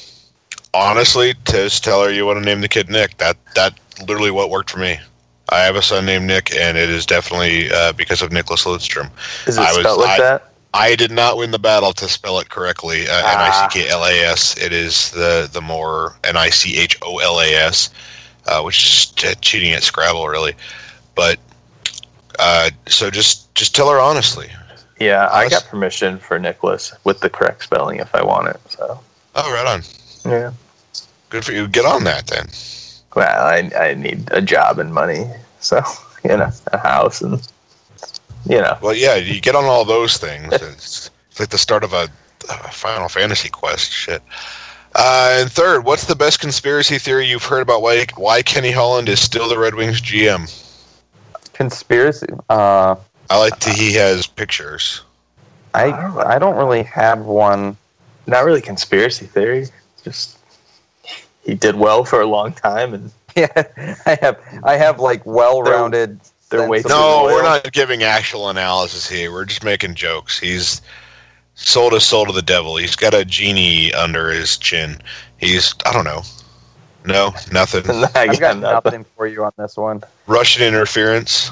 [0.74, 3.18] honestly, just tell her you want to name the kid Nick.
[3.18, 3.74] That that
[4.08, 5.00] literally what worked for me.
[5.50, 9.10] I have a son named Nick, and it is definitely uh, because of Nicklas Lidstrom.
[9.48, 10.44] Is it I was- spelled like I- that?
[10.74, 13.08] I did not win the battle to spell it correctly.
[13.08, 14.56] Uh, N I C K L A S.
[14.58, 17.90] It is the the more N I C H O L A S,
[18.46, 20.54] uh, which is cheating at Scrabble, really.
[21.18, 21.38] But
[22.40, 24.50] uh, so just just tell her honestly.
[25.00, 28.62] Yeah, I got permission for Nicholas with the correct spelling if I want it.
[28.70, 29.00] So
[29.36, 29.82] Oh, right on.
[30.26, 30.52] yeah.
[31.30, 31.68] Good for you.
[31.68, 32.48] Get on that then.
[33.16, 35.26] Well, I I need a job and money.
[35.60, 35.82] So
[36.24, 37.46] you know, a house and
[38.48, 38.78] you know.
[38.82, 40.54] Well, yeah, you get on all those things.
[40.54, 42.08] It's, it's like the start of a,
[42.72, 43.92] Final Fantasy quest.
[43.92, 44.22] Shit.
[44.96, 49.10] Uh, and third, what's the best conspiracy theory you've heard about why why Kenny Holland
[49.10, 50.48] is still the Red Wings GM?
[51.58, 52.28] Conspiracy.
[52.50, 52.96] Uh,
[53.32, 55.02] I like that he has pictures.
[55.74, 57.76] I I don't- really have one.
[58.28, 59.68] Not really conspiracy theory.
[60.04, 60.38] Just
[61.44, 63.48] he did well for a long time, and Yeah,
[64.06, 66.20] I have I have like well-rounded.
[66.50, 69.32] they're sense way of No, we're not giving actual analysis here.
[69.32, 70.38] We're just making jokes.
[70.40, 70.82] He's
[71.56, 72.78] sold his soul to the devil.
[72.78, 75.00] He's got a genie under his chin.
[75.38, 76.22] He's I don't know.
[77.06, 77.84] No, nothing.
[78.16, 78.92] I I've got nothing.
[78.92, 80.04] nothing for you on this one.
[80.28, 81.52] Russian interference.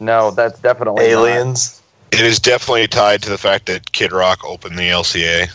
[0.00, 1.10] No, that's definitely not.
[1.10, 1.82] aliens.
[2.12, 5.48] It is definitely tied to the fact that Kid Rock opened the LCA.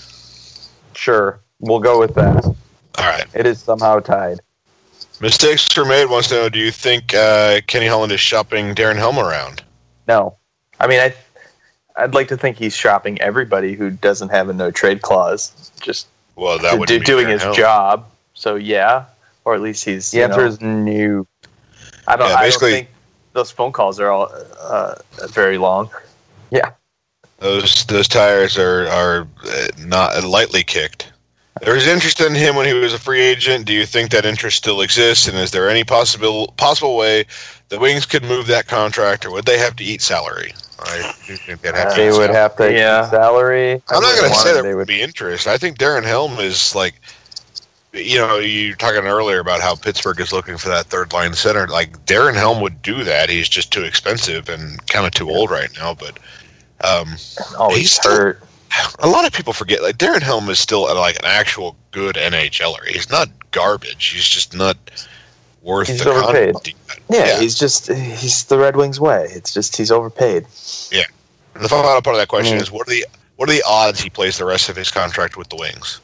[0.95, 2.43] Sure, we'll go with that.
[2.45, 2.55] All
[3.05, 3.25] right.
[3.33, 4.39] It is somehow tied.
[5.21, 6.05] Mistakes were made.
[6.09, 9.63] Wants to know: Do you think uh, Kenny Holland is shopping Darren Helm around?
[10.07, 10.35] No,
[10.79, 11.13] I mean, I
[11.95, 16.07] I'd like to think he's shopping everybody who doesn't have a no trade clause, just
[16.35, 17.55] Well, that would do, doing Darren his Helm.
[17.55, 18.05] job.
[18.37, 19.05] So yeah,
[19.45, 20.11] or at least he's.
[20.11, 21.27] the you answer know, is no.
[22.07, 22.29] I don't.
[22.29, 22.87] Yeah, I don't think
[23.33, 24.31] those phone calls are all
[24.61, 24.95] uh,
[25.29, 25.89] very long.
[26.51, 26.71] Yeah.
[27.39, 31.11] Those those tires are are uh, not lightly kicked.
[31.61, 33.65] There was interest in him when he was a free agent.
[33.65, 35.27] Do you think that interest still exists?
[35.27, 37.25] And is there any possible possible way
[37.69, 40.53] the Wings could move that contract, or would they have to eat salary?
[40.79, 41.95] I do think they'd have to.
[41.95, 42.35] They eat would salary.
[42.35, 42.77] have to Yeah.
[42.77, 43.09] yeah.
[43.09, 43.71] salary.
[43.89, 45.47] I'm not going to say there they would be interest.
[45.47, 47.01] I think Darren Helm is like,
[47.97, 51.33] you know, you were talking earlier about how Pittsburgh is looking for that third line
[51.33, 51.67] center.
[51.67, 53.29] Like Darren Helm would do that.
[53.29, 55.93] He's just too expensive and kind of too old right now.
[55.93, 56.19] But
[56.81, 57.15] um,
[57.57, 58.43] Always He's still- hurt.
[58.99, 62.85] a lot of people forget like Darren Helm is still like an actual good NHLer.
[62.87, 64.07] He's not garbage.
[64.07, 64.77] He's just not
[65.61, 66.55] worth He's the overpaid.
[67.09, 67.39] Yeah, Yeah.
[67.39, 69.27] he's just he's the Red Wings way.
[69.31, 70.45] It's just he's overpaid.
[71.55, 72.61] And the final part of that question Mm.
[72.61, 73.05] is: What are the
[73.37, 75.99] what are the odds he plays the rest of his contract with the Wings?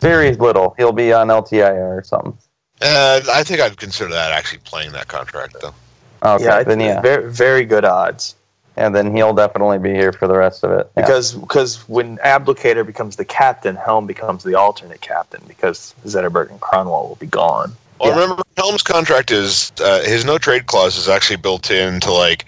[0.00, 0.74] Very little.
[0.76, 2.36] He'll be on LTIR or something.
[2.82, 5.74] Uh, I think I'd consider that actually playing that contract though.
[6.22, 8.34] Okay, yeah, then yeah, very very good odds.
[8.78, 10.90] and then he'll definitely be here for the rest of it.
[10.96, 11.02] Yeah.
[11.02, 16.60] Because because when Abdelkader becomes the captain, Helm becomes the alternate captain because Zetterberg and
[16.60, 17.72] Kronwall will be gone.
[17.98, 18.20] Well, Yeah.
[18.20, 22.44] remember, Helm's contract is uh, his no trade clause is actually built in to like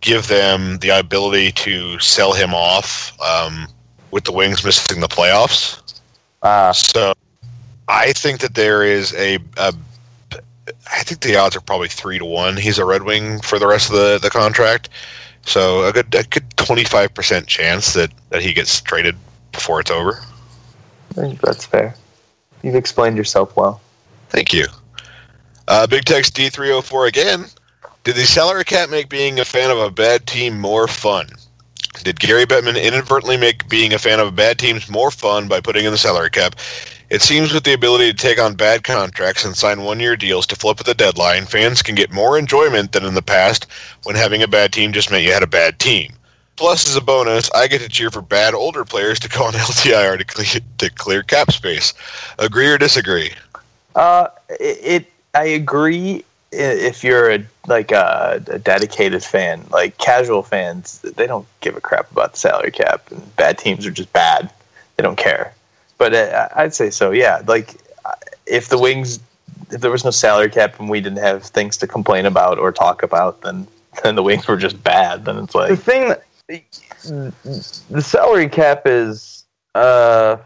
[0.00, 3.68] give them the ability to sell him off um,
[4.10, 5.76] with the Wings missing the playoffs.
[6.42, 7.14] Ah, So
[7.88, 9.74] I think that there is a, a
[10.92, 12.56] I think the odds are probably three to one.
[12.56, 14.88] He's a Red Wing for the rest of the, the contract.
[15.42, 19.16] So a good a good twenty five percent chance that, that he gets traded
[19.52, 20.20] before it's over.
[21.10, 21.94] I think That's fair.
[22.62, 23.80] You've explained yourself well.
[24.28, 24.66] Thank you.
[25.66, 27.46] Uh, Big Text D304 again.
[28.04, 31.28] Did the salary cap make being a fan of a bad team more fun?
[32.02, 35.84] Did Gary Bettman inadvertently make being a fan of bad teams more fun by putting
[35.84, 36.56] in the salary cap?
[37.10, 40.46] It seems with the ability to take on bad contracts and sign one year deals
[40.46, 43.66] to flip at the deadline, fans can get more enjoyment than in the past
[44.04, 46.12] when having a bad team just meant you had a bad team.
[46.54, 49.52] Plus, as a bonus, I get to cheer for bad older players to go on
[49.54, 51.94] LTIR to clear, to clear cap space.
[52.38, 53.32] Agree or disagree?
[53.94, 56.24] Uh, it, it I agree.
[56.52, 61.80] If you're a like a, a dedicated fan, like casual fans, they don't give a
[61.80, 64.50] crap about the salary cap, and bad teams are just bad.
[64.96, 65.54] They don't care.
[65.98, 67.12] But uh, I'd say so.
[67.12, 67.76] Yeah, like
[68.46, 69.20] if the Wings,
[69.70, 72.72] if there was no salary cap and we didn't have things to complain about or
[72.72, 73.66] talk about, then
[74.02, 75.24] then the Wings were just bad.
[75.24, 76.24] Then it's like the thing that
[77.00, 79.44] the salary cap is,
[79.74, 80.36] uh,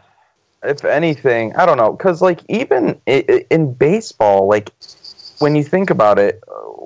[0.63, 4.71] if anything, I don't know, because like even in baseball, like
[5.39, 6.43] when you think about it,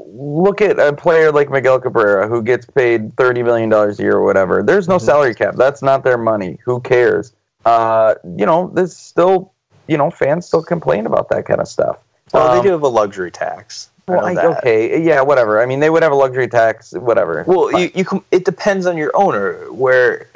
[0.07, 4.17] look at a player like Miguel Cabrera who gets paid thirty million dollars a year
[4.17, 4.63] or whatever.
[4.63, 5.03] There's no Mhm.
[5.03, 5.55] salary cap.
[5.57, 6.59] That's not their money.
[6.65, 7.33] Who cares?
[7.67, 9.53] Uh, you know, there's still,
[9.87, 11.99] you know, fans still complain about that kind of stuff.
[12.33, 13.89] well, they Um, do have a luxury tax.
[14.07, 15.61] Well, I- okay, yeah, whatever.
[15.63, 17.45] I mean, they would have a luxury tax, whatever.
[17.47, 17.81] Well, Fine.
[17.83, 19.55] you, you com- it depends on your owner.
[19.71, 20.27] Where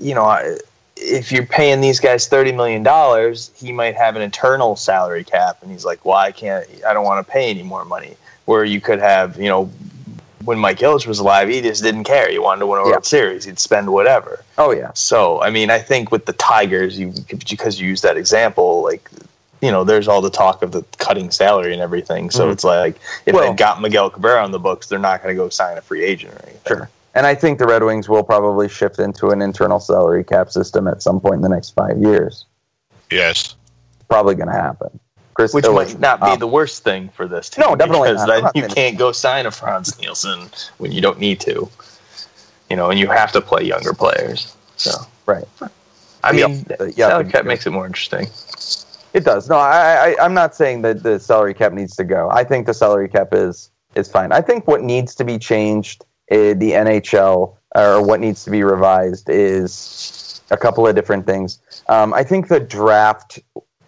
[0.00, 0.56] you know, I-
[1.00, 5.58] if you're paying these guys thirty million dollars, he might have an internal salary cap,
[5.62, 6.66] and he's like, "Well, I can't.
[6.86, 9.70] I don't want to pay any more money." Where you could have, you know,
[10.44, 12.30] when Mike Ilitch was alive, he just didn't care.
[12.30, 12.92] He wanted to win a Yeah.
[12.92, 13.44] World Series.
[13.44, 14.42] He'd spend whatever.
[14.56, 18.16] oh yeah, So, I mean, I think with the Tigers, you because you use that
[18.16, 19.08] example, like.
[19.60, 22.30] You know, there's all the talk of the cutting salary and everything.
[22.30, 22.52] So Mhm.
[22.52, 22.94] it's like
[23.26, 25.76] if Well- they've got Miguel Cabrera on the books, they're not going to go sign
[25.76, 26.60] a free agent or anything.
[26.64, 26.88] Sure.
[27.18, 30.86] And I think the Red Wings will probably shift into an internal salary cap system
[30.86, 32.46] at some point in the next five years.
[33.10, 33.56] Yes.
[34.08, 35.00] Probably going to happen.
[35.34, 37.64] Chris, Which uh, might not be um, the worst thing for this team.
[37.66, 38.36] No, definitely because not.
[38.36, 40.48] I'm then you can't go sign a Frans Nielsen
[40.78, 41.68] when you don't need to.
[42.70, 44.56] You know, and you have to play younger players.
[44.76, 44.92] So
[45.26, 45.44] right.
[46.22, 46.64] I mean,
[46.94, 48.28] yeah, salary but- cap makes it more interesting.
[49.12, 49.48] It does.
[49.48, 52.30] No, I, I, I'm not saying that the salary cap needs to go.
[52.30, 54.30] I think the salary cap is is fine.
[54.30, 58.62] I think what needs to be changed in the NHL or what needs to be
[58.62, 61.60] revised is a couple of different things.
[61.88, 63.38] Um, I think the draft,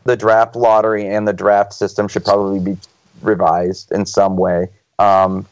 [0.04, 2.78] the draft lottery, and the draft system should probably be
[3.22, 4.68] revised in some way.
[4.98, 5.46] Um,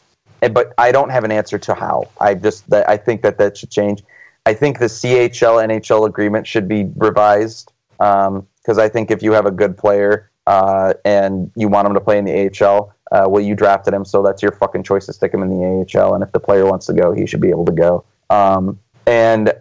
[0.52, 2.10] but I don't have an answer to how.
[2.20, 4.02] I just that I think that that should change.
[4.46, 9.46] I think the CHL NHL agreement should be revised because I think if you have
[9.46, 13.42] a good player uh, and you want them to play in the AHL, uh, well,
[13.42, 15.64] you drafted him, so that's your fucking choice to stick him in the
[16.00, 16.14] AHL.
[16.14, 18.04] And if the player wants to go, he should be able to go.
[18.30, 19.52] Um, and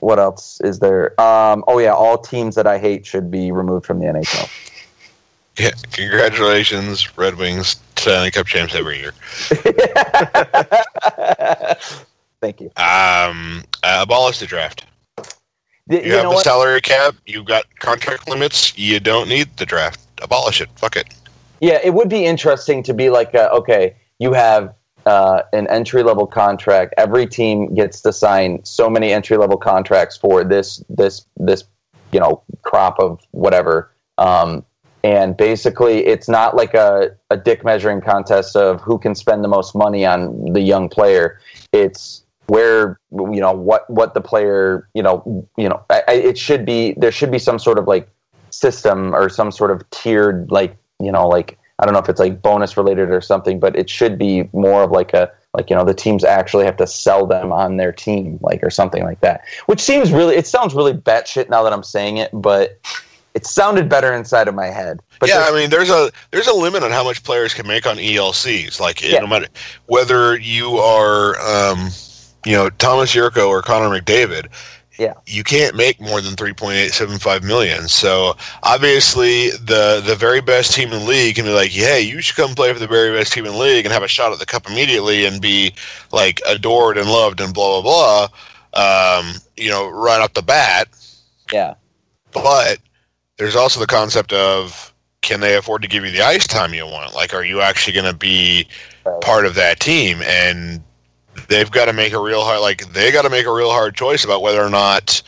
[0.00, 1.18] what else is there?
[1.20, 4.48] Um, oh yeah, all teams that I hate should be removed from the NHL.
[5.56, 9.12] Yeah, congratulations, Red Wings, Stanley Cup champs every year.
[12.40, 12.66] Thank you.
[12.76, 14.84] Um, uh, abolish the draft.
[15.16, 15.24] Y-
[15.88, 16.44] You, you have know the what?
[16.44, 17.14] salary cap.
[17.26, 18.76] You've got contract limits.
[18.76, 20.00] You don't need the draft.
[20.22, 20.68] Abolish it.
[20.76, 21.14] Fuck it.
[21.64, 24.74] Yeah, it would be interesting to be like, uh, okay, you have
[25.06, 26.92] uh, an entry level contract.
[26.98, 31.64] Every team gets to sign so many entry level contracts for this this this
[32.12, 33.90] you know crop of whatever.
[34.18, 34.66] Um,
[35.04, 39.48] and basically, it's not like a, a dick measuring contest of who can spend the
[39.48, 41.40] most money on the young player.
[41.72, 46.36] It's where you know what what the player you know you know I, I, it
[46.36, 48.06] should be there should be some sort of like
[48.50, 52.20] system or some sort of tiered like you know like I don't know if it's
[52.20, 55.76] like bonus related or something, but it should be more of like a like you
[55.76, 59.20] know the teams actually have to sell them on their team like or something like
[59.20, 59.42] that.
[59.66, 62.78] Which seems really it sounds really batshit now that I'm saying it, but
[63.34, 65.00] it sounded better inside of my head.
[65.18, 67.86] But yeah, I mean, there's a there's a limit on how much players can make
[67.86, 68.78] on ELCs.
[68.78, 69.18] Like, Yeah.
[69.18, 69.48] no matter
[69.86, 71.90] whether you are, um,
[72.46, 74.46] you know, Tomas Jurco or Connor McDavid,
[74.98, 75.14] Yeah.
[75.26, 77.88] you can't make more than three point eight seven five million.
[77.88, 82.20] So obviously, the the very best team in the league can be like, hey, you
[82.20, 84.32] should come play for the very best team in the league and have a shot
[84.32, 85.74] at the cup immediately and be
[86.12, 88.28] like adored and loved and blah blah
[88.72, 89.18] blah.
[89.20, 90.88] Um, you know, right off the bat.
[91.52, 91.74] yeah.
[92.32, 92.78] But
[93.36, 94.92] there's also the concept of
[95.22, 97.14] can they afford to give you the ice time you want?
[97.14, 98.66] Like, are you actually going to be
[99.06, 99.20] Right.
[99.20, 100.20] part of that team?
[100.22, 100.82] And
[101.48, 103.94] they've got to make a real hard, like, they got to make a real hard
[103.94, 105.22] choice about whether or not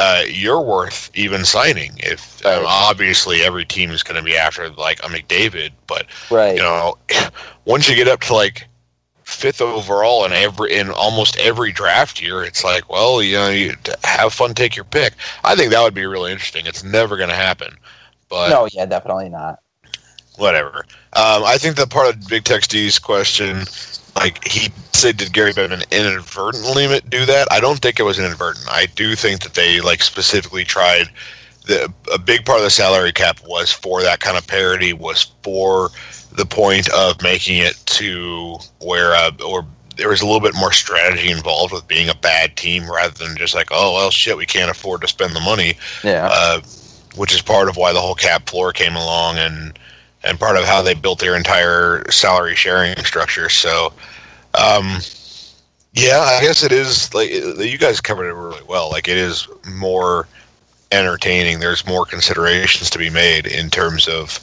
[0.00, 1.92] uh, you're worth even signing.
[1.98, 6.56] If um, obviously every team is going to be after like a McDavid, but Right.
[6.56, 6.96] you know,
[7.66, 8.66] once you get up to like
[9.24, 13.74] fifth overall in every in almost every draft year, it's like, well, you know, you
[14.04, 15.14] have fun, take your pick.
[15.44, 16.66] I think that would be really interesting.
[16.66, 17.76] It's never going to happen,
[18.28, 19.58] but no, yeah, definitely not.
[20.36, 20.84] whatever.
[21.14, 23.64] Um, I think the part of Big Tex D's question,
[24.16, 27.48] like he said, did Gary Bettman inadvertently do that?
[27.50, 28.66] I don't think it was inadvertent.
[28.70, 31.06] I do think that they like specifically tried.
[31.66, 35.32] The a big part of the salary cap was for that kind of parity, was
[35.42, 35.90] for
[36.32, 39.64] the point of making it to where uh, or
[39.96, 43.36] there was a little bit more strategy involved with being a bad team rather than
[43.36, 46.28] just like oh well shit we can't afford to spend the money Yeah.
[46.32, 46.60] uh,
[47.16, 49.78] which is part of why the whole cap floor came along and
[50.24, 53.48] and part of how they built their entire salary sharing structure.
[53.48, 53.92] So,
[54.54, 54.98] um,
[55.92, 58.90] yeah, I guess it is like you guys covered it really well.
[58.90, 60.26] Like it is more
[60.90, 61.60] entertaining.
[61.60, 64.40] There's more considerations to be made in terms of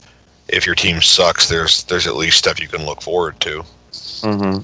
[0.47, 1.49] if your team sucks.
[1.49, 3.63] There's there's at least stuff you can look forward to.
[3.91, 4.63] Mm-hmm.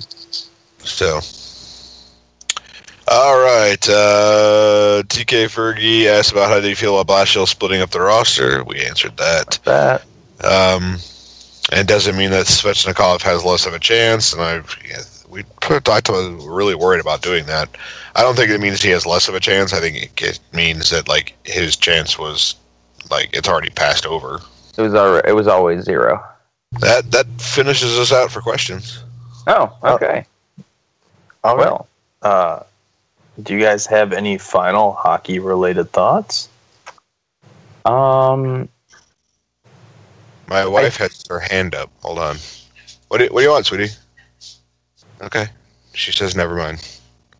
[0.80, 1.22] So.
[3.08, 3.88] All right.
[3.88, 8.64] Uh, TK Fergie asked about how do you feel about Blashill splitting up the roster.
[8.64, 9.60] We answered that.
[9.64, 10.04] That.
[10.44, 10.98] Um,
[11.72, 14.34] and doesn't mean that Svechnikov has less of a chance?
[14.34, 14.56] And I,
[14.88, 17.70] yeah, we put, I was really worried about doing that.
[18.16, 19.74] I don't think it means he has less of a chance.
[19.74, 22.56] I think it, it means that like his chance was
[23.10, 24.40] like it's already passed over.
[24.78, 26.24] It was alre It was always zero.
[26.80, 29.04] That that finishes us out for questions.
[29.48, 30.26] Oh, okay.
[31.44, 31.66] All right.
[31.66, 31.88] well,
[32.22, 32.64] Uh,
[33.44, 36.50] do you guys have any final hockey related thoughts?
[37.86, 38.68] um,
[40.48, 41.90] My wife has her hand up.
[42.02, 42.38] Hold on.
[43.08, 43.94] What do, what do you want, sweetie?
[45.22, 45.48] Okay.
[45.94, 46.86] She says never mind.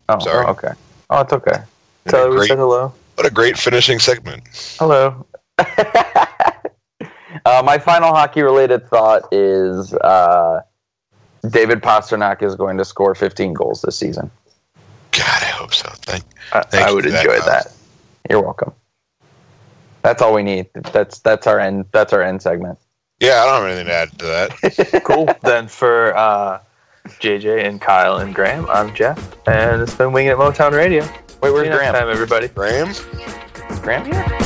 [0.08, 0.46] oh, Sorry.
[0.46, 0.72] oh, okay.
[1.10, 1.62] Oh, it's okay.
[2.08, 2.92] Tell her we said hello.
[3.14, 4.42] what a great finishing segment.
[4.78, 5.26] Hello.
[5.58, 5.64] uh,
[7.64, 10.60] my final hockey related thought is uh,
[11.50, 14.30] David Pastrnak is going to score 15 goals this season.
[15.12, 15.88] God, I hope so.
[16.02, 17.46] Thank I, Thank I would that, enjoy Kyle.
[17.46, 17.72] that.
[18.28, 18.72] You're welcome.
[20.02, 20.68] That's all we need.
[20.92, 21.86] That's that's our end.
[21.90, 22.78] That's our end segment.
[23.20, 25.02] Yeah, I don't have anything to add to that.
[25.04, 25.28] cool.
[25.42, 26.60] then for uh,
[27.06, 31.02] JJ and Kyle and Graham, I'm Jeff, and it's been Winging It Motown Radio.
[31.40, 31.94] Wait, where's See Graham?
[31.94, 32.48] time, everybody.
[32.48, 32.88] Graham?
[32.90, 33.00] Is
[33.80, 34.45] Graham here?